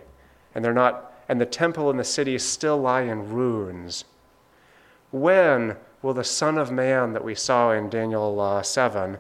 And 0.54 0.64
they're 0.64 0.72
not 0.72 1.10
and 1.28 1.40
the 1.40 1.46
temple 1.46 1.90
and 1.90 1.98
the 1.98 2.02
city 2.02 2.36
still 2.38 2.76
lie 2.76 3.02
in 3.02 3.30
ruins. 3.30 4.04
When 5.10 5.76
will 6.02 6.14
the 6.14 6.24
Son 6.24 6.56
of 6.56 6.70
Man 6.70 7.12
that 7.12 7.24
we 7.24 7.34
saw 7.34 7.72
in 7.72 7.90
Daniel 7.90 8.40
uh, 8.40 8.62
7 8.62 9.18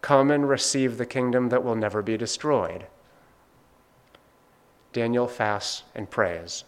come 0.00 0.30
and 0.30 0.48
receive 0.48 0.98
the 0.98 1.06
kingdom 1.06 1.48
that 1.50 1.62
will 1.62 1.76
never 1.76 2.02
be 2.02 2.16
destroyed? 2.16 2.86
Daniel 4.92 5.28
fasts 5.28 5.84
and 5.94 6.10
prays. 6.10 6.64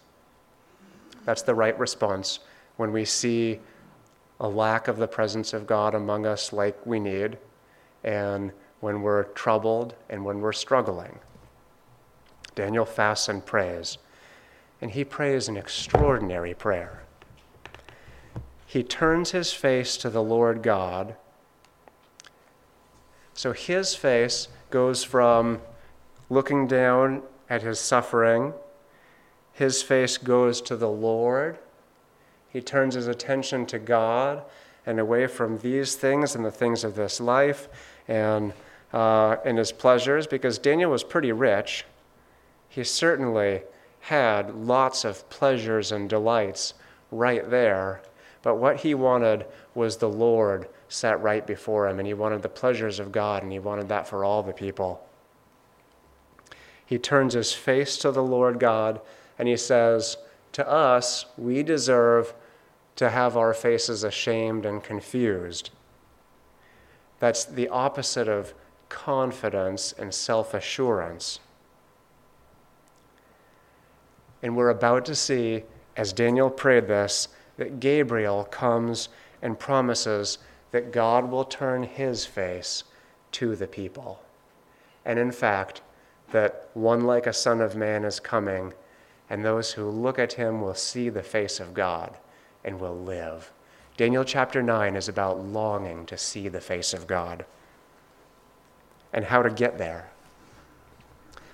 That's 1.24 1.42
the 1.42 1.54
right 1.54 1.78
response 1.78 2.38
when 2.76 2.92
we 2.92 3.04
see 3.04 3.60
a 4.40 4.48
lack 4.48 4.88
of 4.88 4.98
the 4.98 5.08
presence 5.08 5.52
of 5.52 5.66
God 5.66 5.94
among 5.94 6.26
us 6.26 6.52
like 6.52 6.86
we 6.86 7.00
need, 7.00 7.38
and 8.02 8.52
when 8.80 9.02
we're 9.02 9.24
troubled 9.24 9.94
and 10.10 10.24
when 10.24 10.40
we're 10.40 10.52
struggling. 10.52 11.18
Daniel 12.54 12.84
fasts 12.84 13.28
and 13.28 13.44
prays, 13.44 13.98
and 14.80 14.90
he 14.90 15.04
prays 15.04 15.48
an 15.48 15.56
extraordinary 15.56 16.54
prayer 16.54 17.04
he 18.74 18.82
turns 18.82 19.30
his 19.30 19.52
face 19.52 19.96
to 19.96 20.10
the 20.10 20.20
Lord 20.20 20.60
God. 20.60 21.14
So 23.32 23.52
his 23.52 23.94
face 23.94 24.48
goes 24.70 25.04
from 25.04 25.60
looking 26.28 26.66
down 26.66 27.22
at 27.48 27.62
his 27.62 27.78
suffering, 27.78 28.52
his 29.52 29.80
face 29.80 30.18
goes 30.18 30.60
to 30.62 30.74
the 30.74 30.88
Lord. 30.88 31.58
He 32.48 32.60
turns 32.60 32.96
his 32.96 33.06
attention 33.06 33.64
to 33.66 33.78
God 33.78 34.42
and 34.84 34.98
away 34.98 35.28
from 35.28 35.58
these 35.58 35.94
things 35.94 36.34
and 36.34 36.44
the 36.44 36.50
things 36.50 36.82
of 36.82 36.96
this 36.96 37.20
life 37.20 37.68
and, 38.08 38.52
uh, 38.92 39.36
and 39.44 39.56
his 39.56 39.70
pleasures, 39.70 40.26
because 40.26 40.58
Daniel 40.58 40.90
was 40.90 41.04
pretty 41.04 41.30
rich. 41.30 41.84
He 42.68 42.82
certainly 42.82 43.62
had 44.00 44.52
lots 44.52 45.04
of 45.04 45.30
pleasures 45.30 45.92
and 45.92 46.10
delights 46.10 46.74
right 47.12 47.48
there 47.48 48.02
but 48.44 48.56
what 48.56 48.80
he 48.80 48.94
wanted 48.94 49.46
was 49.74 49.96
the 49.96 50.08
Lord 50.08 50.68
set 50.86 51.20
right 51.22 51.44
before 51.46 51.88
him, 51.88 51.98
and 51.98 52.06
he 52.06 52.12
wanted 52.12 52.42
the 52.42 52.48
pleasures 52.50 53.00
of 53.00 53.10
God, 53.10 53.42
and 53.42 53.50
he 53.50 53.58
wanted 53.58 53.88
that 53.88 54.06
for 54.06 54.22
all 54.22 54.42
the 54.42 54.52
people. 54.52 55.04
He 56.84 56.98
turns 56.98 57.32
his 57.32 57.54
face 57.54 57.96
to 57.96 58.10
the 58.12 58.22
Lord 58.22 58.60
God, 58.60 59.00
and 59.38 59.48
he 59.48 59.56
says, 59.56 60.18
To 60.52 60.68
us, 60.68 61.24
we 61.38 61.62
deserve 61.62 62.34
to 62.96 63.08
have 63.08 63.34
our 63.34 63.54
faces 63.54 64.04
ashamed 64.04 64.66
and 64.66 64.84
confused. 64.84 65.70
That's 67.20 67.46
the 67.46 67.68
opposite 67.68 68.28
of 68.28 68.52
confidence 68.90 69.94
and 69.96 70.12
self 70.12 70.52
assurance. 70.52 71.40
And 74.42 74.54
we're 74.54 74.68
about 74.68 75.06
to 75.06 75.14
see, 75.14 75.62
as 75.96 76.12
Daniel 76.12 76.50
prayed 76.50 76.88
this, 76.88 77.28
that 77.56 77.80
Gabriel 77.80 78.44
comes 78.44 79.08
and 79.42 79.58
promises 79.58 80.38
that 80.70 80.92
God 80.92 81.30
will 81.30 81.44
turn 81.44 81.84
his 81.84 82.26
face 82.26 82.84
to 83.32 83.54
the 83.54 83.66
people. 83.66 84.20
And 85.04 85.18
in 85.18 85.30
fact, 85.30 85.82
that 86.32 86.68
one 86.74 87.04
like 87.04 87.26
a 87.26 87.32
Son 87.32 87.60
of 87.60 87.76
Man 87.76 88.04
is 88.04 88.18
coming, 88.18 88.72
and 89.30 89.44
those 89.44 89.72
who 89.72 89.88
look 89.88 90.18
at 90.18 90.32
him 90.34 90.60
will 90.60 90.74
see 90.74 91.08
the 91.08 91.22
face 91.22 91.60
of 91.60 91.74
God 91.74 92.16
and 92.64 92.80
will 92.80 92.98
live. 92.98 93.52
Daniel 93.96 94.24
chapter 94.24 94.62
9 94.62 94.96
is 94.96 95.08
about 95.08 95.38
longing 95.38 96.06
to 96.06 96.18
see 96.18 96.48
the 96.48 96.60
face 96.60 96.92
of 96.92 97.06
God 97.06 97.44
and 99.12 99.26
how 99.26 99.42
to 99.42 99.50
get 99.50 99.78
there. 99.78 100.10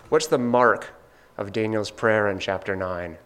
What's 0.09 0.27
the 0.27 0.39
mark 0.39 0.95
of 1.37 1.53
Daniel's 1.53 1.91
prayer 1.91 2.29
in 2.29 2.39
chapter 2.39 2.75
9? 2.75 3.19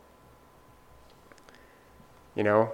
You 2.34 2.44
know? 2.44 2.72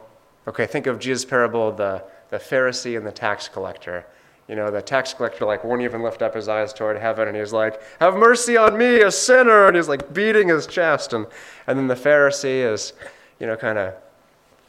Okay, 0.48 0.66
think 0.66 0.86
of 0.86 0.98
Jesus' 0.98 1.24
parable, 1.24 1.70
the, 1.72 2.02
the 2.30 2.38
Pharisee 2.38 2.96
and 2.96 3.06
the 3.06 3.12
tax 3.12 3.48
collector. 3.48 4.06
You 4.48 4.56
know, 4.56 4.68
the 4.68 4.82
tax 4.82 5.14
collector 5.14 5.44
like 5.44 5.62
won't 5.62 5.82
even 5.82 6.02
lift 6.02 6.22
up 6.22 6.34
his 6.34 6.48
eyes 6.48 6.72
toward 6.72 6.98
heaven, 6.98 7.28
and 7.28 7.36
he's 7.36 7.52
like, 7.52 7.80
"Have 8.00 8.16
mercy 8.16 8.56
on 8.56 8.76
me, 8.76 9.00
a 9.00 9.10
sinner!" 9.12 9.68
And 9.68 9.76
he's 9.76 9.86
like 9.86 10.12
beating 10.12 10.48
his 10.48 10.66
chest, 10.66 11.12
and 11.12 11.26
and 11.68 11.78
then 11.78 11.86
the 11.86 11.94
Pharisee 11.94 12.68
is, 12.68 12.92
you 13.38 13.46
know, 13.46 13.54
kind 13.54 13.78
of 13.78 13.94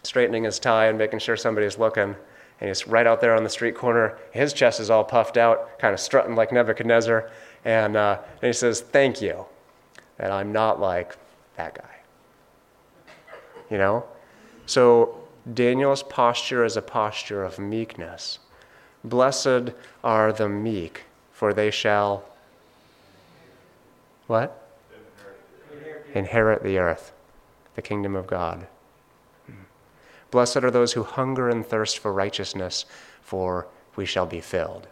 straightening 0.04 0.44
his 0.44 0.60
tie 0.60 0.86
and 0.86 1.00
making 1.00 1.18
sure 1.18 1.36
somebody's 1.36 1.80
looking, 1.80 2.16
and 2.60 2.68
he's 2.68 2.86
right 2.86 3.08
out 3.08 3.22
there 3.22 3.34
on 3.34 3.44
the 3.44 3.50
street 3.50 3.74
corner. 3.74 4.20
His 4.32 4.54
chest 4.54 4.80
is 4.80 4.92
all 4.92 5.04
puffed 5.04 5.38
out, 5.38 5.80
kind 5.80 5.96
of 5.96 6.00
strutting 6.00 6.36
like 6.36 6.52
Nebuchadnezzar, 6.52 7.32
and 7.66 7.96
uh, 7.96 8.20
and 8.40 8.48
he 8.48 8.54
says, 8.54 8.82
"Thank 8.82 9.20
you, 9.20 9.46
that 10.18 10.30
I'm 10.30 10.52
not 10.52 10.80
like 10.80 11.18
that 11.58 11.74
guy." 11.74 11.96
You 13.72 13.80
know, 13.80 14.06
so 14.72 15.18
Daniel's 15.54 16.02
posture 16.02 16.64
is 16.64 16.78
a 16.78 16.82
posture 16.82 17.44
of 17.44 17.60
meekness. 17.60 18.40
Blessed 19.04 19.74
are 20.02 20.32
the 20.32 20.48
meek, 20.48 21.04
for 21.34 21.54
they 21.54 21.70
shall 21.72 22.24
what? 24.28 24.70
Inherit 26.14 26.64
the 26.64 26.78
earth, 26.78 27.12
the 27.76 27.82
kingdom 27.82 28.16
of 28.16 28.28
God. 28.28 28.68
Blessed 30.30 30.64
are 30.64 30.72
those 30.72 30.94
who 30.94 31.04
hunger 31.04 31.50
and 31.50 31.66
thirst 31.66 32.00
for 32.00 32.14
righteousness, 32.14 32.86
for 33.22 33.68
we 33.98 34.06
shall 34.06 34.26
be 34.26 34.40
filled. 34.40 34.88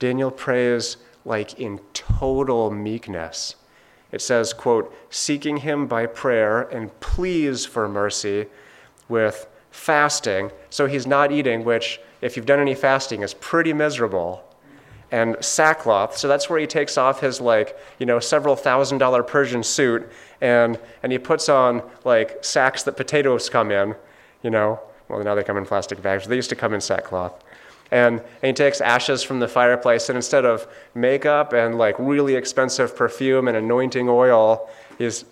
Daniel 0.00 0.32
prays 0.32 0.96
like 1.24 1.60
in 1.60 1.78
total 1.92 2.72
meekness. 2.72 3.54
It 4.14 4.22
says, 4.22 4.52
quote, 4.52 4.94
seeking 5.10 5.56
him 5.56 5.88
by 5.88 6.06
prayer 6.06 6.62
and 6.68 6.88
pleas 7.00 7.66
for 7.66 7.88
mercy 7.88 8.46
with 9.08 9.48
fasting. 9.72 10.52
So 10.70 10.86
he's 10.86 11.04
not 11.04 11.32
eating, 11.32 11.64
which, 11.64 12.00
if 12.20 12.36
you've 12.36 12.46
done 12.46 12.60
any 12.60 12.76
fasting, 12.76 13.22
is 13.22 13.34
pretty 13.34 13.72
miserable. 13.72 14.44
And 15.10 15.36
sackcloth. 15.40 16.16
So 16.16 16.28
that's 16.28 16.48
where 16.48 16.60
he 16.60 16.66
takes 16.68 16.96
off 16.96 17.20
his, 17.20 17.40
like, 17.40 17.76
you 17.98 18.06
know, 18.06 18.20
several 18.20 18.54
thousand 18.54 18.98
dollar 18.98 19.24
Persian 19.24 19.64
suit 19.64 20.08
and, 20.40 20.78
and 21.02 21.10
he 21.10 21.18
puts 21.18 21.48
on, 21.48 21.82
like, 22.04 22.44
sacks 22.44 22.84
that 22.84 22.96
potatoes 22.96 23.48
come 23.50 23.72
in, 23.72 23.96
you 24.44 24.50
know. 24.50 24.80
Well, 25.08 25.24
now 25.24 25.34
they 25.34 25.42
come 25.42 25.56
in 25.56 25.66
plastic 25.66 26.00
bags. 26.00 26.28
They 26.28 26.36
used 26.36 26.50
to 26.50 26.56
come 26.56 26.72
in 26.72 26.80
sackcloth. 26.80 27.43
And, 27.94 28.18
and 28.42 28.48
he 28.48 28.52
takes 28.52 28.80
ashes 28.80 29.22
from 29.22 29.38
the 29.38 29.46
fireplace, 29.46 30.08
and 30.08 30.16
instead 30.16 30.44
of 30.44 30.66
makeup 30.96 31.52
and 31.52 31.78
like 31.78 31.94
really 32.00 32.34
expensive 32.34 32.96
perfume 32.96 33.46
and 33.46 33.56
anointing 33.56 34.08
oil, 34.08 34.68
is 34.98 35.24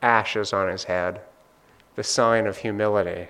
ashes 0.00 0.52
on 0.52 0.68
his 0.68 0.84
head, 0.84 1.20
the 1.96 2.04
sign 2.04 2.46
of 2.46 2.58
humility. 2.58 3.26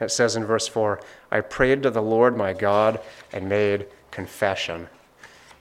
It 0.00 0.10
says 0.10 0.34
in 0.34 0.44
verse 0.44 0.66
4 0.66 1.00
I 1.30 1.42
prayed 1.42 1.84
to 1.84 1.90
the 1.90 2.02
Lord 2.02 2.36
my 2.36 2.54
God 2.54 2.98
and 3.32 3.48
made 3.48 3.86
confession. 4.10 4.88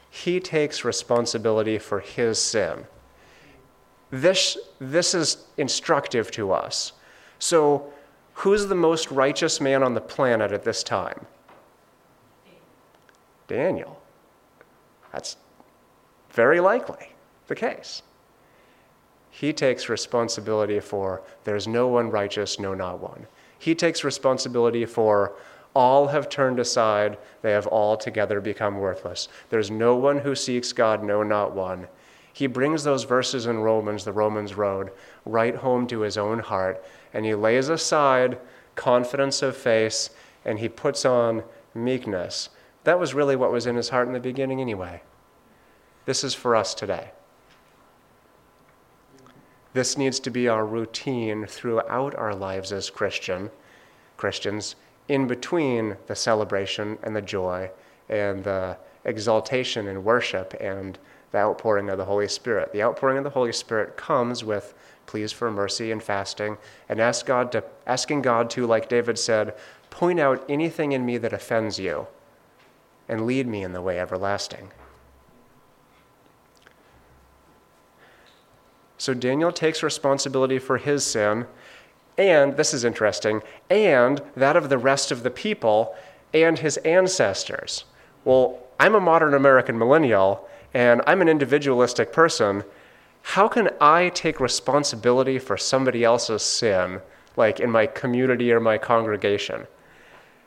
He 0.10 0.40
takes 0.40 0.84
responsibility 0.84 1.78
for 1.78 2.00
his 2.00 2.40
sin. 2.40 2.88
This, 4.10 4.58
this 4.80 5.14
is 5.14 5.46
instructive 5.58 6.32
to 6.32 6.54
us. 6.54 6.94
So, 7.38 7.94
who's 8.34 8.66
the 8.66 8.74
most 8.74 9.12
righteous 9.12 9.62
man 9.62 9.84
on 9.84 9.94
the 9.94 10.02
planet 10.02 10.52
at 10.52 10.64
this 10.64 10.82
time? 10.82 11.28
Daniel. 13.48 14.02
That's 15.12 15.38
very 16.32 16.60
likely 16.60 17.14
the 17.48 17.56
case. 17.56 18.02
He 19.30 19.54
takes 19.54 19.90
responsibility 19.90 20.80
for 20.80 21.22
there's 21.44 21.68
no 21.68 21.88
one 21.88 22.10
righteous, 22.10 22.60
no, 22.60 22.74
not 22.74 23.00
one. 23.00 23.28
He 23.58 23.76
takes 23.76 24.04
responsibility 24.04 24.86
for 24.86 25.34
all 25.74 26.08
have 26.08 26.30
turned 26.30 26.60
aside, 26.60 27.18
they 27.42 27.52
have 27.52 27.66
all 27.68 27.98
together 27.98 28.40
become 28.40 28.78
worthless. 28.78 29.28
There's 29.50 29.72
no 29.72 29.96
one 29.96 30.20
who 30.20 30.36
seeks 30.36 30.72
God, 30.72 31.04
no, 31.04 31.24
not 31.24 31.54
one. 31.54 31.88
He 32.32 32.48
brings 32.48 32.84
those 32.84 33.04
verses 33.04 33.46
in 33.46 33.60
Romans, 33.60 34.04
the 34.04 34.12
Romans 34.12 34.56
road, 34.56 34.92
right 35.26 35.56
home 35.56 35.88
to 35.88 36.02
his 36.02 36.18
own 36.18 36.40
heart, 36.40 36.84
and 37.14 37.26
he 37.26 37.36
lays 37.36 37.70
aside 37.70 38.38
confidence 38.76 39.42
of 39.42 39.56
face 39.56 40.10
and 40.46 40.60
he 40.60 40.68
puts 40.68 41.06
on 41.06 41.44
meekness. 41.74 42.50
That 42.84 43.00
was 43.00 43.14
really 43.14 43.36
what 43.36 43.52
was 43.52 43.66
in 43.66 43.76
his 43.76 43.90
heart 43.90 44.08
in 44.08 44.14
the 44.14 44.20
beginning, 44.20 44.60
anyway. 44.60 45.02
This 46.06 46.24
is 46.24 46.34
for 46.34 46.56
us 46.56 46.74
today. 46.74 47.12
This 49.74 49.98
needs 49.98 50.20
to 50.22 50.30
be 50.30 50.48
our 50.48 50.66
routine 50.66 51.46
throughout 51.46 52.14
our 52.16 52.36
lives 52.36 52.72
as 52.72 52.90
Christian 52.90 53.50
Christians, 54.18 54.76
in 55.08 55.28
between 55.28 55.98
the 56.08 56.16
celebration 56.16 56.98
and 57.04 57.16
the 57.16 57.22
joy 57.22 57.72
and 58.10 58.44
the 58.44 58.78
exaltation 59.06 59.88
and 59.88 60.04
worship 60.04 60.54
and 60.62 60.98
the 61.32 61.40
outpouring 61.40 61.90
of 61.90 61.98
the 61.98 62.06
Holy 62.06 62.28
Spirit. 62.28 62.72
The 62.72 62.84
outpouring 62.84 63.18
of 63.18 63.24
the 63.24 63.30
Holy 63.32 63.52
Spirit 63.52 63.98
comes 63.98 64.44
with 64.44 64.74
pleas 65.08 65.32
for 65.32 65.52
mercy 65.52 65.92
and 65.92 66.02
fasting 66.02 66.58
and 66.88 67.00
ask 67.00 67.26
God 67.26 67.52
to, 67.54 67.64
asking 67.88 68.22
God 68.22 68.50
to, 68.52 68.68
like 68.68 68.88
David 68.88 69.18
said, 69.18 69.56
point 69.90 70.20
out 70.20 70.46
anything 70.48 70.92
in 70.92 71.06
me 71.06 71.18
that 71.18 71.34
offends 71.34 71.80
you 71.80 72.08
and 73.08 73.26
lead 73.26 73.48
me 73.48 73.64
in 73.64 73.74
the 73.74 73.82
way 73.82 74.00
everlasting. 74.00 74.72
So 78.98 79.14
Daniel 79.14 79.52
takes 79.52 79.84
responsibility 79.84 80.60
for 80.60 80.78
his 80.78 81.06
sin, 81.06 81.46
and 82.18 82.56
this 82.56 82.74
is 82.74 82.86
interesting, 82.86 83.42
and 83.70 84.22
that 84.36 84.56
of 84.56 84.70
the 84.70 84.78
rest 84.78 85.12
of 85.12 85.24
the 85.24 85.30
people 85.30 85.96
and 86.34 86.58
his 86.58 86.78
ancestors. 86.78 87.86
Well, 88.24 88.60
I'm 88.80 88.96
a 88.96 89.02
modern 89.02 89.34
American 89.34 89.78
millennial, 89.78 90.48
and 90.74 91.02
I'm 91.06 91.22
an 91.22 91.28
individualistic 91.28 92.14
person. 92.14 92.64
How 93.22 93.48
can 93.48 93.70
I 93.82 94.10
take 94.10 94.40
responsibility 94.40 95.38
for 95.38 95.58
somebody 95.58 96.04
else's 96.04 96.42
sin, 96.42 97.02
like 97.36 97.60
in 97.60 97.72
my 97.72 97.88
community 97.88 98.52
or 98.52 98.60
my 98.60 98.78
congregation? 98.78 99.68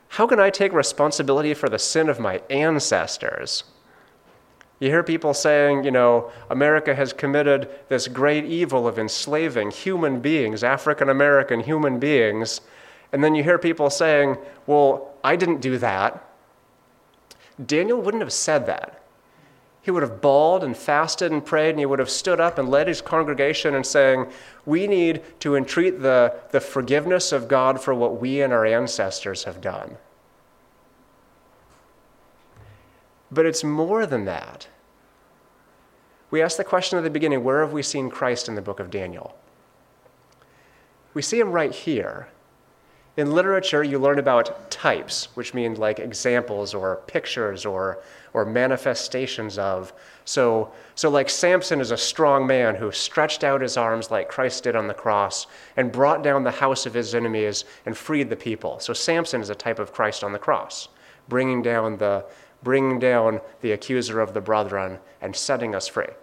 How 0.09 0.25
can 0.27 0.39
I 0.39 0.49
take 0.49 0.73
responsibility 0.73 1.53
for 1.53 1.69
the 1.69 1.79
sin 1.79 2.09
of 2.09 2.19
my 2.19 2.41
ancestors? 2.49 3.63
You 4.79 4.89
hear 4.89 5.03
people 5.03 5.33
saying, 5.33 5.83
you 5.83 5.91
know, 5.91 6.31
America 6.49 6.93
has 6.93 7.11
committed 7.11 7.69
this 7.89 8.07
great 8.07 8.45
evil 8.45 8.87
of 8.87 8.99
enslaving 8.99 9.71
human 9.71 10.19
beings, 10.19 10.63
African 10.63 11.09
American 11.09 11.61
human 11.61 11.99
beings, 11.99 12.61
and 13.11 13.23
then 13.23 13.33
you 13.33 13.43
hear 13.43 13.57
people 13.57 13.89
saying, 13.89 14.37
well, 14.67 15.15
I 15.23 15.35
didn't 15.35 15.61
do 15.61 15.77
that. 15.79 16.23
Daniel 17.65 17.99
wouldn't 17.99 18.21
have 18.21 18.33
said 18.33 18.67
that. 18.67 19.01
He 19.87 19.91
would 19.91 20.03
have 20.03 20.19
bawled 20.19 20.65
and 20.65 20.75
fasted 20.75 21.31
and 21.31 21.45
prayed, 21.45 21.69
and 21.69 21.79
he 21.79 21.85
would 21.85 21.99
have 21.99 22.09
stood 22.09 22.41
up 22.41 22.57
and 22.57 22.67
led 22.67 22.89
his 22.89 22.99
congregation 23.01 23.73
and 23.73 23.85
saying, 23.85 24.29
We 24.65 24.85
need 24.85 25.21
to 25.39 25.55
entreat 25.55 26.01
the, 26.01 26.33
the 26.51 26.59
forgiveness 26.59 27.31
of 27.31 27.47
God 27.47 27.79
for 27.79 27.93
what 27.93 28.19
we 28.19 28.41
and 28.41 28.51
our 28.51 28.65
ancestors 28.65 29.45
have 29.45 29.61
done. 29.61 29.95
But 33.31 33.45
it's 33.45 33.63
more 33.63 34.05
than 34.05 34.25
that. 34.25 34.67
We 36.31 36.41
asked 36.41 36.57
the 36.57 36.65
question 36.65 36.97
at 36.97 37.05
the 37.05 37.09
beginning 37.09 37.45
where 37.45 37.61
have 37.61 37.71
we 37.71 37.81
seen 37.81 38.09
Christ 38.09 38.49
in 38.49 38.55
the 38.55 38.61
book 38.61 38.81
of 38.81 38.89
Daniel? 38.91 39.37
We 41.13 41.21
see 41.21 41.39
him 41.39 41.53
right 41.53 41.71
here 41.71 42.27
in 43.17 43.31
literature, 43.31 43.83
you 43.83 43.97
learn 43.97 44.19
about 44.19 44.69
types, 44.69 45.29
which 45.33 45.55
mean 45.55 45.73
like 45.73 45.97
examples 45.97 46.75
or 46.75 47.01
pictures 47.07 47.65
or, 47.65 48.03
or 48.31 48.45
manifestations 48.45 49.57
of. 49.57 49.91
So, 50.23 50.71
so, 50.93 51.09
like 51.09 51.27
Samson 51.27 51.81
is 51.81 51.89
a 51.89 51.97
strong 51.97 52.45
man 52.45 52.75
who 52.75 52.91
stretched 52.91 53.43
out 53.43 53.61
his 53.61 53.75
arms 53.75 54.11
like 54.11 54.29
Christ 54.29 54.63
did 54.63 54.75
on 54.75 54.87
the 54.87 54.93
cross 54.93 55.47
and 55.77 55.91
brought 55.91 56.23
down 56.23 56.43
the 56.43 56.51
house 56.51 56.85
of 56.85 56.93
his 56.93 57.15
enemies 57.15 57.65
and 57.87 57.97
freed 57.97 58.29
the 58.29 58.35
people. 58.35 58.79
So, 58.79 58.93
Samson 58.93 59.41
is 59.41 59.49
a 59.49 59.55
type 59.55 59.79
of 59.79 59.91
Christ 59.91 60.23
on 60.23 60.31
the 60.31 60.39
cross, 60.39 60.87
bringing 61.27 61.63
down 61.63 61.97
the, 61.97 62.23
bringing 62.61 62.99
down 62.99 63.41
the 63.61 63.71
accuser 63.71 64.19
of 64.19 64.35
the 64.35 64.41
brethren 64.41 64.99
and 65.21 65.35
setting 65.35 65.73
us 65.73 65.87
free. 65.87 66.13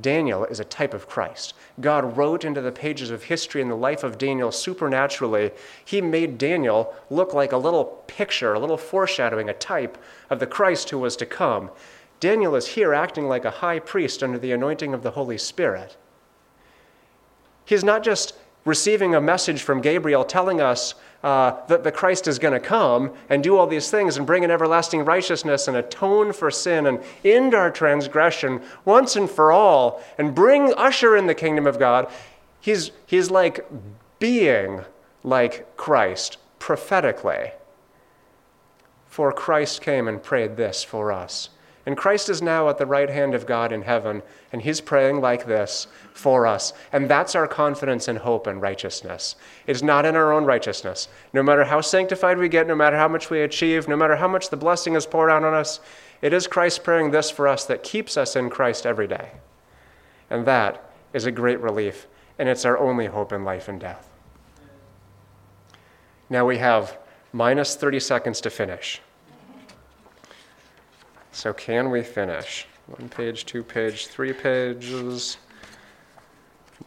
Daniel 0.00 0.44
is 0.44 0.58
a 0.58 0.64
type 0.64 0.92
of 0.92 1.08
Christ. 1.08 1.54
God 1.80 2.16
wrote 2.16 2.44
into 2.44 2.60
the 2.60 2.72
pages 2.72 3.10
of 3.10 3.24
history 3.24 3.62
in 3.62 3.68
the 3.68 3.76
life 3.76 4.02
of 4.02 4.18
Daniel 4.18 4.50
supernaturally. 4.50 5.52
He 5.84 6.00
made 6.00 6.36
Daniel 6.36 6.94
look 7.10 7.32
like 7.32 7.52
a 7.52 7.56
little 7.56 8.02
picture, 8.08 8.54
a 8.54 8.58
little 8.58 8.76
foreshadowing, 8.76 9.48
a 9.48 9.54
type 9.54 9.96
of 10.30 10.40
the 10.40 10.46
Christ 10.46 10.90
who 10.90 10.98
was 10.98 11.16
to 11.16 11.26
come. 11.26 11.70
Daniel 12.18 12.56
is 12.56 12.68
here 12.68 12.92
acting 12.92 13.28
like 13.28 13.44
a 13.44 13.50
high 13.50 13.78
priest 13.78 14.22
under 14.22 14.38
the 14.38 14.52
anointing 14.52 14.94
of 14.94 15.02
the 15.02 15.12
Holy 15.12 15.38
Spirit. 15.38 15.96
He's 17.64 17.84
not 17.84 18.02
just 18.02 18.34
receiving 18.64 19.14
a 19.14 19.20
message 19.20 19.62
from 19.62 19.80
Gabriel 19.80 20.24
telling 20.24 20.60
us 20.60 20.94
uh, 21.24 21.56
that 21.68 21.82
the 21.82 21.90
Christ 21.90 22.28
is 22.28 22.38
going 22.38 22.52
to 22.52 22.60
come 22.60 23.10
and 23.30 23.42
do 23.42 23.56
all 23.56 23.66
these 23.66 23.90
things 23.90 24.18
and 24.18 24.26
bring 24.26 24.44
an 24.44 24.50
everlasting 24.50 25.06
righteousness 25.06 25.66
and 25.66 25.74
atone 25.74 26.34
for 26.34 26.50
sin 26.50 26.84
and 26.84 27.00
end 27.24 27.54
our 27.54 27.70
transgression 27.70 28.60
once 28.84 29.16
and 29.16 29.30
for 29.30 29.50
all 29.50 30.04
and 30.18 30.34
bring 30.34 30.74
usher 30.74 31.16
in 31.16 31.26
the 31.26 31.34
kingdom 31.34 31.66
of 31.66 31.78
God. 31.78 32.12
He's, 32.60 32.90
he's 33.06 33.30
like 33.30 33.66
being 34.18 34.82
like 35.22 35.74
Christ 35.78 36.36
prophetically. 36.58 37.52
For 39.06 39.32
Christ 39.32 39.80
came 39.80 40.06
and 40.06 40.22
prayed 40.22 40.58
this 40.58 40.84
for 40.84 41.10
us. 41.10 41.48
And 41.86 41.96
Christ 41.96 42.30
is 42.30 42.40
now 42.40 42.70
at 42.70 42.78
the 42.78 42.86
right 42.86 43.10
hand 43.10 43.34
of 43.34 43.46
God 43.46 43.70
in 43.70 43.82
heaven, 43.82 44.22
and 44.52 44.62
he's 44.62 44.80
praying 44.80 45.20
like 45.20 45.46
this 45.46 45.86
for 46.14 46.46
us. 46.46 46.72
And 46.92 47.10
that's 47.10 47.34
our 47.34 47.46
confidence 47.46 48.08
and 48.08 48.18
hope 48.18 48.46
and 48.46 48.62
righteousness. 48.62 49.36
It's 49.66 49.82
not 49.82 50.06
in 50.06 50.16
our 50.16 50.32
own 50.32 50.46
righteousness. 50.46 51.08
No 51.34 51.42
matter 51.42 51.64
how 51.64 51.82
sanctified 51.82 52.38
we 52.38 52.48
get, 52.48 52.66
no 52.66 52.74
matter 52.74 52.96
how 52.96 53.08
much 53.08 53.28
we 53.28 53.42
achieve, 53.42 53.86
no 53.86 53.96
matter 53.96 54.16
how 54.16 54.28
much 54.28 54.48
the 54.48 54.56
blessing 54.56 54.94
is 54.94 55.04
poured 55.04 55.30
out 55.30 55.44
on 55.44 55.52
us, 55.52 55.80
it 56.22 56.32
is 56.32 56.46
Christ 56.46 56.82
praying 56.84 57.10
this 57.10 57.30
for 57.30 57.46
us 57.46 57.66
that 57.66 57.82
keeps 57.82 58.16
us 58.16 58.34
in 58.34 58.48
Christ 58.48 58.86
every 58.86 59.06
day. 59.06 59.32
And 60.30 60.46
that 60.46 60.90
is 61.12 61.26
a 61.26 61.30
great 61.30 61.60
relief, 61.60 62.06
and 62.38 62.48
it's 62.48 62.64
our 62.64 62.78
only 62.78 63.06
hope 63.06 63.30
in 63.30 63.44
life 63.44 63.68
and 63.68 63.78
death. 63.78 64.08
Now 66.30 66.46
we 66.46 66.56
have 66.58 66.96
minus 67.32 67.76
30 67.76 68.00
seconds 68.00 68.40
to 68.40 68.48
finish. 68.48 69.02
So, 71.34 71.52
can 71.52 71.90
we 71.90 72.04
finish? 72.04 72.64
One 72.86 73.08
page, 73.08 73.44
two 73.44 73.64
page, 73.64 74.06
three 74.06 74.32
pages? 74.32 75.38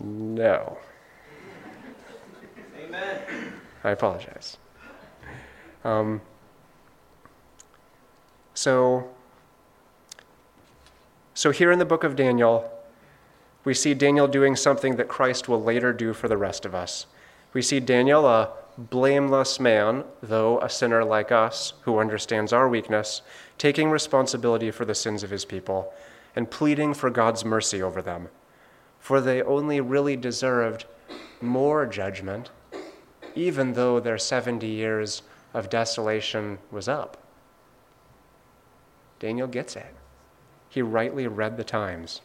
No. 0.01 0.77
Amen. 2.79 3.53
I 3.83 3.91
apologize. 3.91 4.55
Um, 5.83 6.21
so, 8.53 9.09
so 11.33 11.51
here 11.51 11.69
in 11.71 11.77
the 11.77 11.85
book 11.85 12.05
of 12.05 12.15
Daniel, 12.15 12.71
we 13.65 13.73
see 13.73 13.93
Daniel 13.93 14.29
doing 14.29 14.55
something 14.55 14.95
that 14.95 15.09
Christ 15.09 15.49
will 15.49 15.61
later 15.61 15.91
do 15.91 16.13
for 16.13 16.29
the 16.29 16.37
rest 16.37 16.65
of 16.65 16.73
us. 16.73 17.05
We 17.51 17.61
see 17.61 17.81
Daniel, 17.81 18.25
a 18.25 18.51
blameless 18.77 19.59
man, 19.59 20.05
though 20.23 20.61
a 20.61 20.69
sinner 20.69 21.03
like 21.03 21.33
us, 21.33 21.73
who 21.81 21.99
understands 21.99 22.53
our 22.53 22.69
weakness, 22.69 23.23
taking 23.57 23.89
responsibility 23.89 24.71
for 24.71 24.85
the 24.85 24.95
sins 24.95 25.23
of 25.23 25.29
his 25.29 25.45
people 25.45 25.93
and 26.35 26.51
pleading 26.51 26.93
for 26.93 27.09
God's 27.09 27.43
mercy 27.43 27.81
over 27.81 28.01
them, 28.01 28.29
for 28.99 29.19
they 29.19 29.41
only 29.41 29.81
really 29.81 30.15
deserved 30.15 30.85
more 31.41 31.85
judgment, 31.85 32.51
even 33.35 33.73
though 33.73 33.99
their 33.99 34.17
70 34.17 34.67
years 34.67 35.23
of 35.53 35.69
desolation 35.69 36.59
was 36.71 36.87
up. 36.87 37.17
Daniel 39.19 39.47
gets 39.47 39.75
it. 39.75 39.95
He 40.69 40.81
rightly 40.81 41.27
read 41.27 41.57
the 41.57 41.63
times. 41.63 42.21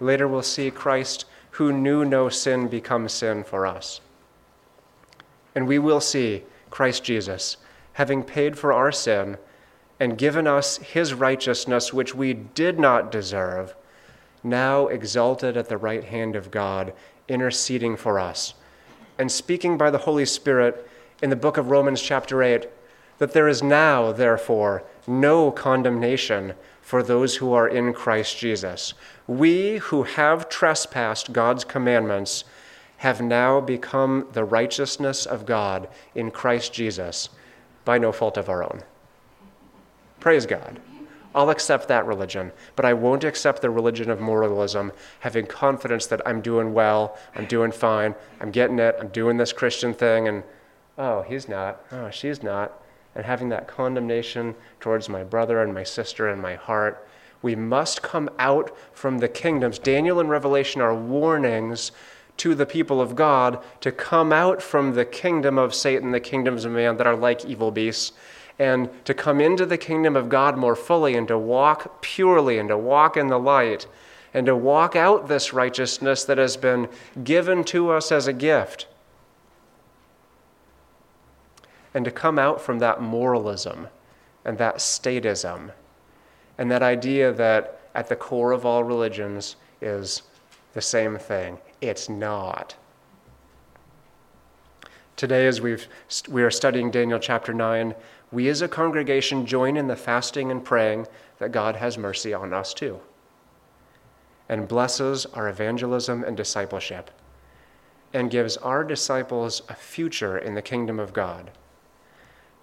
Later, 0.00 0.26
we'll 0.26 0.42
see 0.42 0.70
Christ, 0.70 1.24
who 1.52 1.72
knew 1.72 2.04
no 2.04 2.28
sin, 2.28 2.68
become 2.68 3.08
sin 3.08 3.44
for 3.44 3.66
us. 3.66 4.00
And 5.54 5.66
we 5.66 5.78
will 5.78 6.00
see 6.00 6.44
Christ 6.70 7.04
Jesus, 7.04 7.56
having 7.94 8.22
paid 8.22 8.58
for 8.58 8.72
our 8.72 8.92
sin 8.92 9.38
and 10.00 10.18
given 10.18 10.46
us 10.46 10.78
his 10.78 11.14
righteousness, 11.14 11.92
which 11.92 12.14
we 12.14 12.32
did 12.32 12.78
not 12.78 13.10
deserve, 13.10 13.74
now 14.42 14.86
exalted 14.86 15.56
at 15.56 15.68
the 15.68 15.76
right 15.76 16.04
hand 16.04 16.36
of 16.36 16.50
God, 16.50 16.92
interceding 17.26 17.96
for 17.96 18.18
us, 18.18 18.54
and 19.18 19.30
speaking 19.30 19.76
by 19.76 19.90
the 19.90 19.98
Holy 19.98 20.24
Spirit 20.24 20.88
in 21.22 21.30
the 21.30 21.36
book 21.36 21.56
of 21.56 21.70
Romans, 21.70 22.00
chapter 22.00 22.42
8, 22.42 22.68
that 23.18 23.32
there 23.32 23.48
is 23.48 23.62
now, 23.62 24.12
therefore, 24.12 24.84
no 25.06 25.50
condemnation 25.50 26.54
for 26.80 27.02
those 27.02 27.36
who 27.36 27.52
are 27.52 27.68
in 27.68 27.92
Christ 27.92 28.38
Jesus. 28.38 28.94
We 29.26 29.78
who 29.78 30.04
have 30.04 30.48
trespassed 30.48 31.32
God's 31.32 31.64
commandments 31.64 32.44
have 32.98 33.20
now 33.20 33.60
become 33.60 34.26
the 34.32 34.44
righteousness 34.44 35.26
of 35.26 35.46
God 35.46 35.88
in 36.14 36.30
Christ 36.30 36.72
Jesus 36.72 37.28
by 37.84 37.98
no 37.98 38.12
fault 38.12 38.36
of 38.36 38.48
our 38.48 38.62
own. 38.62 38.82
Praise 40.28 40.44
God. 40.44 40.78
I'll 41.34 41.48
accept 41.48 41.88
that 41.88 42.04
religion, 42.04 42.52
but 42.76 42.84
I 42.84 42.92
won't 42.92 43.24
accept 43.24 43.62
the 43.62 43.70
religion 43.70 44.10
of 44.10 44.20
moralism, 44.20 44.92
having 45.20 45.46
confidence 45.46 46.04
that 46.08 46.20
I'm 46.26 46.42
doing 46.42 46.74
well, 46.74 47.16
I'm 47.34 47.46
doing 47.46 47.72
fine, 47.72 48.14
I'm 48.38 48.50
getting 48.50 48.78
it, 48.78 48.94
I'm 49.00 49.08
doing 49.08 49.38
this 49.38 49.54
Christian 49.54 49.94
thing, 49.94 50.28
and 50.28 50.42
oh, 50.98 51.22
he's 51.22 51.48
not, 51.48 51.82
oh, 51.92 52.10
she's 52.10 52.42
not, 52.42 52.78
and 53.14 53.24
having 53.24 53.48
that 53.48 53.68
condemnation 53.68 54.54
towards 54.80 55.08
my 55.08 55.24
brother 55.24 55.62
and 55.62 55.72
my 55.72 55.82
sister 55.82 56.28
in 56.28 56.42
my 56.42 56.56
heart. 56.56 57.08
We 57.40 57.56
must 57.56 58.02
come 58.02 58.28
out 58.38 58.76
from 58.92 59.20
the 59.20 59.28
kingdoms. 59.28 59.78
Daniel 59.78 60.20
and 60.20 60.28
Revelation 60.28 60.82
are 60.82 60.94
warnings 60.94 61.90
to 62.36 62.54
the 62.54 62.66
people 62.66 63.00
of 63.00 63.16
God 63.16 63.64
to 63.80 63.90
come 63.90 64.30
out 64.30 64.60
from 64.60 64.92
the 64.92 65.06
kingdom 65.06 65.56
of 65.56 65.74
Satan, 65.74 66.10
the 66.10 66.20
kingdoms 66.20 66.66
of 66.66 66.72
man 66.72 66.98
that 66.98 67.06
are 67.06 67.16
like 67.16 67.46
evil 67.46 67.70
beasts, 67.70 68.12
and 68.58 68.88
to 69.04 69.14
come 69.14 69.40
into 69.40 69.64
the 69.64 69.78
kingdom 69.78 70.16
of 70.16 70.28
God 70.28 70.56
more 70.56 70.74
fully 70.74 71.14
and 71.14 71.28
to 71.28 71.38
walk 71.38 72.02
purely 72.02 72.58
and 72.58 72.68
to 72.68 72.78
walk 72.78 73.16
in 73.16 73.28
the 73.28 73.38
light 73.38 73.86
and 74.34 74.46
to 74.46 74.56
walk 74.56 74.96
out 74.96 75.28
this 75.28 75.52
righteousness 75.52 76.24
that 76.24 76.38
has 76.38 76.56
been 76.56 76.88
given 77.24 77.64
to 77.64 77.90
us 77.90 78.12
as 78.12 78.26
a 78.26 78.32
gift. 78.32 78.86
And 81.94 82.04
to 82.04 82.10
come 82.10 82.38
out 82.38 82.60
from 82.60 82.80
that 82.80 83.00
moralism 83.00 83.88
and 84.44 84.58
that 84.58 84.76
statism 84.76 85.72
and 86.58 86.70
that 86.70 86.82
idea 86.82 87.32
that 87.32 87.80
at 87.94 88.08
the 88.08 88.16
core 88.16 88.52
of 88.52 88.66
all 88.66 88.84
religions 88.84 89.56
is 89.80 90.22
the 90.74 90.82
same 90.82 91.16
thing. 91.16 91.58
It's 91.80 92.08
not. 92.08 92.76
Today, 95.16 95.46
as 95.48 95.60
we've, 95.60 95.88
we 96.28 96.42
are 96.44 96.50
studying 96.50 96.92
Daniel 96.92 97.18
chapter 97.18 97.52
9, 97.52 97.94
we 98.30 98.48
as 98.48 98.62
a 98.62 98.68
congregation 98.68 99.46
join 99.46 99.76
in 99.76 99.86
the 99.86 99.96
fasting 99.96 100.50
and 100.50 100.64
praying 100.64 101.06
that 101.38 101.52
God 101.52 101.76
has 101.76 101.96
mercy 101.96 102.34
on 102.34 102.52
us 102.52 102.74
too 102.74 103.00
and 104.48 104.66
blesses 104.66 105.26
our 105.26 105.48
evangelism 105.48 106.24
and 106.24 106.36
discipleship 106.36 107.10
and 108.14 108.30
gives 108.30 108.56
our 108.58 108.82
disciples 108.82 109.62
a 109.68 109.74
future 109.74 110.38
in 110.38 110.54
the 110.54 110.62
kingdom 110.62 110.98
of 110.98 111.12
God. 111.12 111.50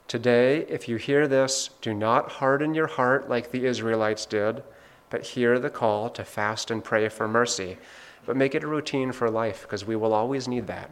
Today, 0.07 0.65
if 0.67 0.89
you 0.89 0.97
hear 0.97 1.27
this, 1.27 1.69
do 1.81 1.93
not 1.93 2.31
harden 2.31 2.73
your 2.73 2.87
heart 2.87 3.29
like 3.29 3.51
the 3.51 3.65
Israelites 3.65 4.25
did, 4.25 4.63
but 5.11 5.23
hear 5.23 5.59
the 5.59 5.69
call 5.69 6.09
to 6.09 6.23
fast 6.23 6.71
and 6.71 6.83
pray 6.83 7.07
for 7.07 7.27
mercy 7.27 7.77
but 8.25 8.35
make 8.35 8.55
it 8.55 8.63
a 8.63 8.67
routine 8.67 9.11
for 9.11 9.29
life 9.29 9.61
because 9.61 9.85
we 9.85 9.95
will 9.95 10.13
always 10.13 10.47
need 10.47 10.67
that. 10.67 10.89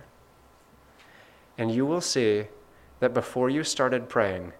And 1.58 1.72
you 1.72 1.86
will 1.86 2.02
see 2.02 2.46
that 3.00 3.14
before 3.14 3.50
you 3.50 3.64
started 3.64 4.10
praying, 4.10 4.54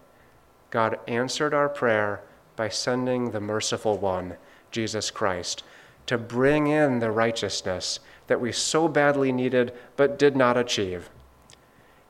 God 0.74 0.98
answered 1.06 1.54
our 1.54 1.68
prayer 1.68 2.20
by 2.56 2.68
sending 2.68 3.30
the 3.30 3.40
merciful 3.40 3.96
one, 3.96 4.34
Jesus 4.72 5.08
Christ, 5.08 5.62
to 6.06 6.18
bring 6.18 6.66
in 6.66 6.98
the 6.98 7.12
righteousness 7.12 8.00
that 8.26 8.40
we 8.40 8.50
so 8.50 8.88
badly 8.88 9.30
needed 9.30 9.72
but 9.96 10.18
did 10.18 10.36
not 10.36 10.56
achieve, 10.56 11.10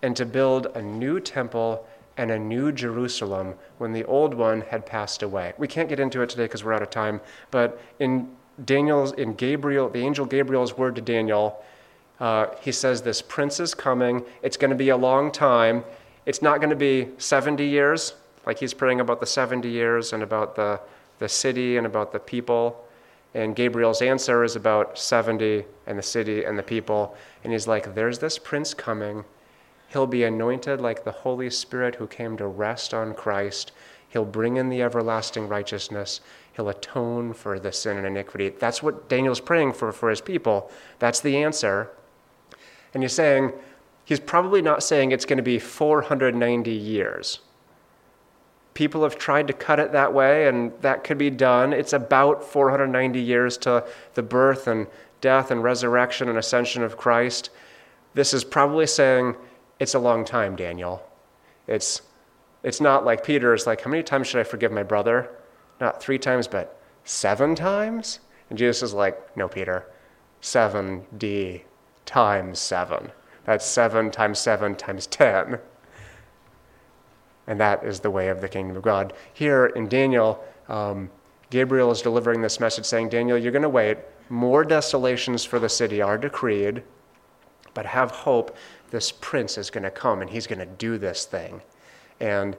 and 0.00 0.16
to 0.16 0.24
build 0.24 0.68
a 0.74 0.80
new 0.80 1.20
temple 1.20 1.86
and 2.16 2.30
a 2.30 2.38
new 2.38 2.72
Jerusalem 2.72 3.52
when 3.76 3.92
the 3.92 4.04
old 4.04 4.32
one 4.32 4.62
had 4.62 4.86
passed 4.86 5.22
away. 5.22 5.52
We 5.58 5.68
can't 5.68 5.90
get 5.90 6.00
into 6.00 6.22
it 6.22 6.30
today 6.30 6.44
because 6.44 6.64
we're 6.64 6.72
out 6.72 6.80
of 6.80 6.88
time, 6.88 7.20
but 7.50 7.78
in 7.98 8.30
Daniel's 8.64 9.12
in 9.12 9.34
Gabriel, 9.34 9.90
the 9.90 10.00
angel 10.00 10.24
Gabriel's 10.24 10.78
word 10.78 10.94
to 10.94 11.02
Daniel, 11.02 11.62
uh, 12.18 12.46
he 12.62 12.72
says, 12.72 13.02
This 13.02 13.20
prince 13.20 13.60
is 13.60 13.74
coming. 13.74 14.24
It's 14.40 14.56
going 14.56 14.70
to 14.70 14.76
be 14.76 14.88
a 14.88 14.96
long 14.96 15.30
time. 15.30 15.84
It's 16.24 16.40
not 16.40 16.60
going 16.60 16.70
to 16.70 16.76
be 16.76 17.10
70 17.18 17.66
years, 17.66 18.14
like 18.46 18.58
he's 18.58 18.74
praying 18.74 19.00
about 19.00 19.20
the 19.20 19.26
70 19.26 19.68
years 19.68 20.12
and 20.12 20.22
about 20.22 20.56
the, 20.56 20.80
the 21.18 21.28
city 21.28 21.76
and 21.76 21.86
about 21.86 22.12
the 22.12 22.18
people. 22.18 22.84
And 23.34 23.56
Gabriel's 23.56 24.02
answer 24.02 24.44
is 24.44 24.54
about 24.56 24.98
70 24.98 25.64
and 25.86 25.98
the 25.98 26.02
city 26.02 26.44
and 26.44 26.58
the 26.58 26.62
people. 26.62 27.16
And 27.42 27.52
he's 27.52 27.66
like, 27.66 27.94
There's 27.94 28.18
this 28.18 28.38
prince 28.38 28.74
coming. 28.74 29.24
He'll 29.88 30.06
be 30.06 30.24
anointed 30.24 30.80
like 30.80 31.04
the 31.04 31.12
Holy 31.12 31.50
Spirit 31.50 31.96
who 31.96 32.06
came 32.06 32.36
to 32.36 32.46
rest 32.46 32.92
on 32.94 33.14
Christ. 33.14 33.72
He'll 34.08 34.24
bring 34.24 34.56
in 34.56 34.68
the 34.68 34.82
everlasting 34.82 35.48
righteousness. 35.48 36.20
He'll 36.54 36.68
atone 36.68 37.32
for 37.32 37.58
the 37.58 37.72
sin 37.72 37.96
and 37.96 38.06
iniquity. 38.06 38.50
That's 38.50 38.82
what 38.82 39.08
Daniel's 39.08 39.40
praying 39.40 39.72
for 39.72 39.90
for 39.92 40.10
his 40.10 40.20
people. 40.20 40.70
That's 41.00 41.20
the 41.20 41.36
answer. 41.36 41.90
And 42.92 43.02
he's 43.02 43.12
saying, 43.12 43.52
he's 44.04 44.20
probably 44.20 44.62
not 44.62 44.82
saying 44.82 45.10
it's 45.10 45.24
going 45.24 45.38
to 45.38 45.42
be 45.42 45.58
490 45.58 46.70
years. 46.70 47.40
People 48.74 49.04
have 49.04 49.16
tried 49.16 49.46
to 49.46 49.52
cut 49.52 49.78
it 49.78 49.92
that 49.92 50.12
way, 50.12 50.48
and 50.48 50.72
that 50.80 51.04
could 51.04 51.16
be 51.16 51.30
done. 51.30 51.72
It's 51.72 51.92
about 51.92 52.44
490 52.44 53.20
years 53.20 53.56
to 53.58 53.86
the 54.14 54.22
birth 54.22 54.66
and 54.66 54.88
death 55.20 55.50
and 55.50 55.62
resurrection 55.62 56.28
and 56.28 56.36
ascension 56.36 56.82
of 56.82 56.96
Christ. 56.96 57.50
This 58.14 58.34
is 58.34 58.44
probably 58.44 58.86
saying 58.86 59.36
it's 59.78 59.94
a 59.94 59.98
long 59.98 60.24
time, 60.24 60.56
Daniel. 60.56 61.02
It's, 61.66 62.02
it's 62.62 62.80
not 62.80 63.04
like 63.04 63.24
Peter 63.24 63.54
is 63.54 63.66
like, 63.66 63.80
How 63.82 63.90
many 63.90 64.02
times 64.02 64.26
should 64.26 64.40
I 64.40 64.44
forgive 64.44 64.72
my 64.72 64.82
brother? 64.82 65.30
Not 65.80 66.02
three 66.02 66.18
times, 66.18 66.48
but 66.48 66.80
seven 67.04 67.54
times? 67.54 68.20
And 68.50 68.58
Jesus 68.58 68.82
is 68.82 68.94
like, 68.94 69.36
No, 69.36 69.48
Peter, 69.48 69.86
7D 70.42 71.62
times 72.06 72.58
seven. 72.58 73.10
That's 73.44 73.64
seven 73.64 74.10
times 74.10 74.38
seven 74.38 74.74
times 74.74 75.06
10. 75.06 75.58
And 77.46 77.60
that 77.60 77.84
is 77.84 78.00
the 78.00 78.10
way 78.10 78.28
of 78.28 78.40
the 78.40 78.48
kingdom 78.48 78.76
of 78.76 78.82
God. 78.82 79.12
Here 79.32 79.66
in 79.66 79.88
Daniel, 79.88 80.42
um, 80.68 81.10
Gabriel 81.50 81.90
is 81.90 82.02
delivering 82.02 82.40
this 82.40 82.58
message 82.58 82.84
saying, 82.84 83.10
Daniel, 83.10 83.38
you're 83.38 83.52
going 83.52 83.62
to 83.62 83.68
wait. 83.68 83.98
More 84.30 84.64
desolations 84.64 85.44
for 85.44 85.58
the 85.58 85.68
city 85.68 86.00
are 86.00 86.16
decreed, 86.16 86.82
but 87.74 87.86
have 87.86 88.10
hope. 88.10 88.56
This 88.90 89.12
prince 89.12 89.58
is 89.58 89.70
going 89.70 89.84
to 89.84 89.90
come 89.90 90.22
and 90.22 90.30
he's 90.30 90.46
going 90.46 90.58
to 90.58 90.66
do 90.66 90.98
this 90.98 91.26
thing. 91.26 91.60
And 92.20 92.56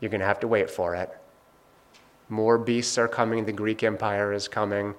you're 0.00 0.10
going 0.10 0.20
to 0.20 0.26
have 0.26 0.40
to 0.40 0.48
wait 0.48 0.70
for 0.70 0.94
it. 0.94 1.10
More 2.28 2.56
beasts 2.56 2.96
are 2.98 3.08
coming. 3.08 3.44
The 3.44 3.52
Greek 3.52 3.82
Empire 3.82 4.32
is 4.32 4.48
coming. 4.48 4.94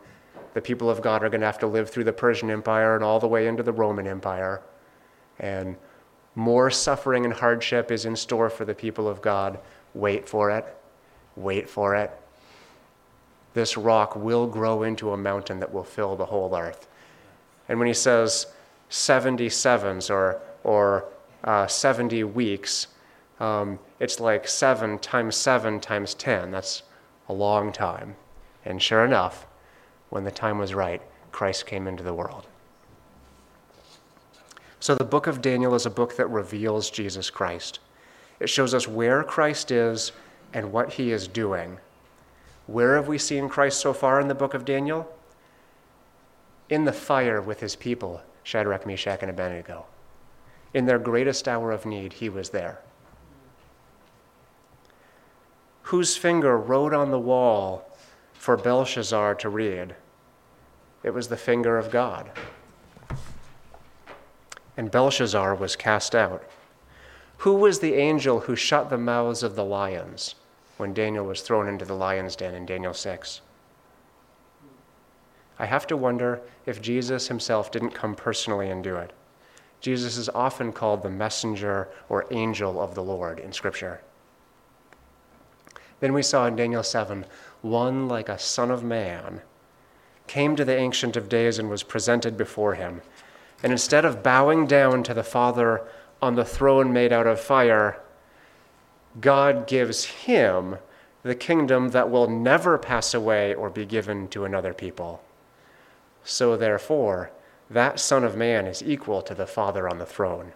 The 0.53 0.61
people 0.61 0.89
of 0.89 1.01
God 1.01 1.23
are 1.23 1.29
going 1.29 1.41
to 1.41 1.47
have 1.47 1.59
to 1.59 1.67
live 1.67 1.89
through 1.89 2.05
the 2.05 2.13
Persian 2.13 2.49
Empire 2.49 2.95
and 2.95 3.03
all 3.03 3.19
the 3.19 3.27
way 3.27 3.47
into 3.47 3.63
the 3.63 3.73
Roman 3.73 4.07
Empire. 4.07 4.61
And 5.39 5.75
more 6.35 6.69
suffering 6.69 7.23
and 7.23 7.33
hardship 7.33 7.91
is 7.91 8.05
in 8.05 8.15
store 8.15 8.49
for 8.49 8.65
the 8.65 8.75
people 8.75 9.07
of 9.07 9.21
God. 9.21 9.59
Wait 9.93 10.27
for 10.27 10.51
it. 10.51 10.65
Wait 11.35 11.69
for 11.69 11.95
it. 11.95 12.11
This 13.53 13.77
rock 13.77 14.17
will 14.17 14.47
grow 14.47 14.83
into 14.83 15.11
a 15.11 15.17
mountain 15.17 15.61
that 15.61 15.73
will 15.73 15.83
fill 15.83 16.17
the 16.17 16.25
whole 16.25 16.53
earth. 16.55 16.87
And 17.69 17.79
when 17.79 17.87
he 17.87 17.93
says 17.93 18.47
70 18.89 19.49
sevens 19.49 20.09
or, 20.09 20.41
or 20.63 21.05
uh, 21.45 21.67
70 21.67 22.25
weeks, 22.25 22.87
um, 23.39 23.79
it's 23.99 24.19
like 24.19 24.47
7 24.47 24.99
times 24.99 25.35
7 25.37 25.79
times 25.79 26.13
10. 26.13 26.51
That's 26.51 26.83
a 27.29 27.33
long 27.33 27.71
time. 27.71 28.15
And 28.65 28.81
sure 28.81 29.05
enough, 29.05 29.47
when 30.09 30.25
the 30.25 30.31
time 30.31 30.57
was 30.57 30.73
right, 30.73 31.01
Christ 31.31 31.65
came 31.65 31.87
into 31.87 32.03
the 32.03 32.13
world. 32.13 32.47
So, 34.85 34.93
the 34.93 35.03
book 35.03 35.25
of 35.25 35.41
Daniel 35.41 35.73
is 35.73 35.87
a 35.87 35.89
book 35.89 36.15
that 36.17 36.29
reveals 36.29 36.91
Jesus 36.91 37.31
Christ. 37.31 37.79
It 38.39 38.51
shows 38.51 38.71
us 38.71 38.87
where 38.87 39.23
Christ 39.23 39.71
is 39.71 40.11
and 40.53 40.71
what 40.71 40.93
he 40.93 41.11
is 41.11 41.27
doing. 41.27 41.79
Where 42.67 42.95
have 42.95 43.07
we 43.07 43.17
seen 43.17 43.49
Christ 43.49 43.79
so 43.79 43.93
far 43.93 44.21
in 44.21 44.27
the 44.27 44.35
book 44.35 44.53
of 44.53 44.63
Daniel? 44.63 45.11
In 46.69 46.85
the 46.85 46.93
fire 46.93 47.41
with 47.41 47.61
his 47.61 47.75
people, 47.75 48.21
Shadrach, 48.43 48.85
Meshach, 48.85 49.23
and 49.23 49.31
Abednego. 49.31 49.87
In 50.75 50.85
their 50.85 50.99
greatest 50.99 51.47
hour 51.47 51.71
of 51.71 51.87
need, 51.87 52.13
he 52.13 52.29
was 52.29 52.51
there. 52.51 52.79
Whose 55.81 56.15
finger 56.15 56.59
wrote 56.59 56.93
on 56.93 57.09
the 57.09 57.17
wall 57.17 57.89
for 58.33 58.55
Belshazzar 58.55 59.33
to 59.33 59.49
read? 59.49 59.95
It 61.01 61.15
was 61.15 61.29
the 61.29 61.37
finger 61.37 61.79
of 61.79 61.89
God 61.89 62.29
and 64.77 64.91
Belshazzar 64.91 65.55
was 65.55 65.75
cast 65.75 66.15
out. 66.15 66.43
Who 67.39 67.55
was 67.55 67.79
the 67.79 67.93
angel 67.93 68.41
who 68.41 68.55
shut 68.55 68.89
the 68.89 68.97
mouths 68.97 69.43
of 69.43 69.55
the 69.55 69.65
lions 69.65 70.35
when 70.77 70.93
Daniel 70.93 71.25
was 71.25 71.41
thrown 71.41 71.67
into 71.67 71.85
the 71.85 71.93
lion's 71.93 72.35
den 72.35 72.55
in 72.55 72.65
Daniel 72.65 72.93
6? 72.93 73.41
I 75.57 75.65
have 75.65 75.87
to 75.87 75.97
wonder 75.97 76.41
if 76.65 76.81
Jesus 76.81 77.27
himself 77.27 77.71
didn't 77.71 77.91
come 77.91 78.15
personally 78.15 78.69
and 78.69 78.83
do 78.83 78.95
it. 78.97 79.13
Jesus 79.79 80.17
is 80.17 80.29
often 80.29 80.73
called 80.73 81.03
the 81.03 81.09
messenger 81.09 81.87
or 82.09 82.25
angel 82.31 82.81
of 82.81 82.95
the 82.95 83.03
Lord 83.03 83.39
in 83.39 83.53
Scripture. 83.53 84.01
Then 85.99 86.13
we 86.13 86.23
saw 86.23 86.47
in 86.47 86.55
Daniel 86.55 86.83
7 86.83 87.25
one 87.61 88.07
like 88.07 88.29
a 88.29 88.39
son 88.39 88.71
of 88.71 88.83
man 88.83 89.41
came 90.27 90.55
to 90.55 90.65
the 90.65 90.75
Ancient 90.75 91.15
of 91.15 91.29
Days 91.29 91.59
and 91.59 91.69
was 91.69 91.83
presented 91.83 92.37
before 92.37 92.75
him. 92.75 93.01
And 93.63 93.71
instead 93.71 94.05
of 94.05 94.23
bowing 94.23 94.67
down 94.67 95.03
to 95.03 95.13
the 95.13 95.23
Father 95.23 95.81
on 96.21 96.35
the 96.35 96.45
throne 96.45 96.91
made 96.93 97.11
out 97.13 97.27
of 97.27 97.39
fire, 97.39 98.01
God 99.19 99.67
gives 99.67 100.05
him 100.05 100.77
the 101.23 101.35
kingdom 101.35 101.89
that 101.89 102.09
will 102.09 102.29
never 102.29 102.77
pass 102.77 103.13
away 103.13 103.53
or 103.53 103.69
be 103.69 103.85
given 103.85 104.27
to 104.29 104.45
another 104.45 104.73
people. 104.73 105.23
So, 106.23 106.57
therefore, 106.57 107.31
that 107.69 107.99
Son 107.99 108.23
of 108.23 108.35
Man 108.35 108.67
is 108.67 108.83
equal 108.83 109.21
to 109.23 109.33
the 109.33 109.47
Father 109.47 109.89
on 109.89 109.97
the 109.97 110.05
throne. 110.05 110.53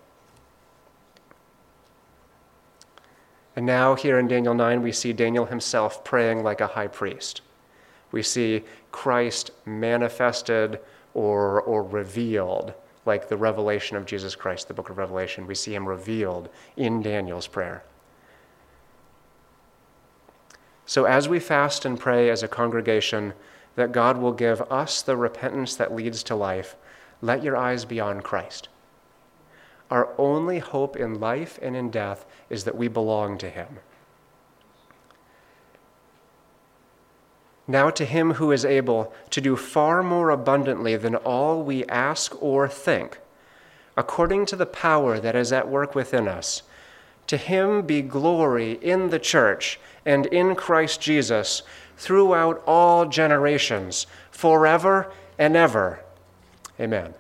And 3.56 3.66
now, 3.66 3.96
here 3.96 4.20
in 4.20 4.28
Daniel 4.28 4.54
9, 4.54 4.82
we 4.82 4.92
see 4.92 5.14
Daniel 5.14 5.46
himself 5.46 6.04
praying 6.04 6.44
like 6.44 6.62
a 6.62 6.68
high 6.68 6.88
priest. 6.88 7.42
We 8.12 8.24
see 8.24 8.64
Christ 8.92 9.52
manifested 9.66 10.80
or, 11.14 11.62
or 11.62 11.84
revealed 11.84 12.74
like 13.10 13.28
the 13.28 13.36
revelation 13.36 13.98
of 13.98 14.06
Jesus 14.06 14.36
Christ, 14.36 14.68
the 14.68 14.74
book 14.76 14.92
of 14.92 15.00
Revelation. 15.00 15.48
We 15.48 15.56
see 15.56 15.74
him 15.74 15.90
revealed 15.90 16.48
in 16.78 17.02
Daniel's 17.02 17.48
prayer. 17.48 17.84
So, 20.86 21.06
as 21.06 21.28
we 21.28 21.40
fast 21.40 21.86
and 21.86 22.00
pray 22.00 22.30
as 22.30 22.44
a 22.44 22.48
congregation 22.48 23.34
that 23.76 23.92
God 23.92 24.18
will 24.18 24.32
give 24.32 24.62
us 24.72 25.02
the 25.02 25.18
repentance 25.18 25.76
that 25.76 25.96
leads 25.96 26.22
to 26.24 26.36
life, 26.36 26.76
let 27.22 27.44
your 27.44 27.58
eyes 27.58 27.84
be 27.84 28.00
on 28.00 28.22
Christ. 28.22 28.70
Our 29.90 30.10
only 30.20 30.60
hope 30.60 30.96
in 30.96 31.20
life 31.20 31.58
and 31.64 31.76
in 31.76 31.90
death 31.90 32.28
is 32.48 32.64
that 32.66 32.78
we 32.78 32.88
belong 32.88 33.40
to 33.40 33.50
him. 33.50 33.80
Now 37.70 37.92
to 37.92 38.04
him 38.04 38.34
who 38.34 38.52
is 38.52 38.66
able 38.66 39.14
to 39.30 39.40
do 39.40 39.56
far 39.56 40.02
more 40.02 40.32
abundantly 40.32 40.96
than 40.96 41.16
all 41.18 41.62
we 41.62 41.86
ask 41.86 42.36
or 42.42 42.68
think, 42.68 43.20
according 43.96 44.48
to 44.48 44.56
the 44.56 44.66
power 44.66 45.20
that 45.20 45.36
is 45.36 45.54
at 45.54 45.70
work 45.70 45.94
within 45.94 46.28
us, 46.28 46.64
to 47.28 47.38
him 47.38 47.84
be 47.84 48.02
glory 48.02 48.80
in 48.82 49.12
the 49.12 49.20
church 49.20 49.80
and 50.04 50.26
in 50.26 50.56
Christ 50.56 51.00
Jesus 51.00 51.62
throughout 51.96 52.64
all 52.66 53.06
generations, 53.06 54.08
forever 54.32 55.12
and 55.38 55.56
ever. 55.56 56.00
Amen. 56.80 57.14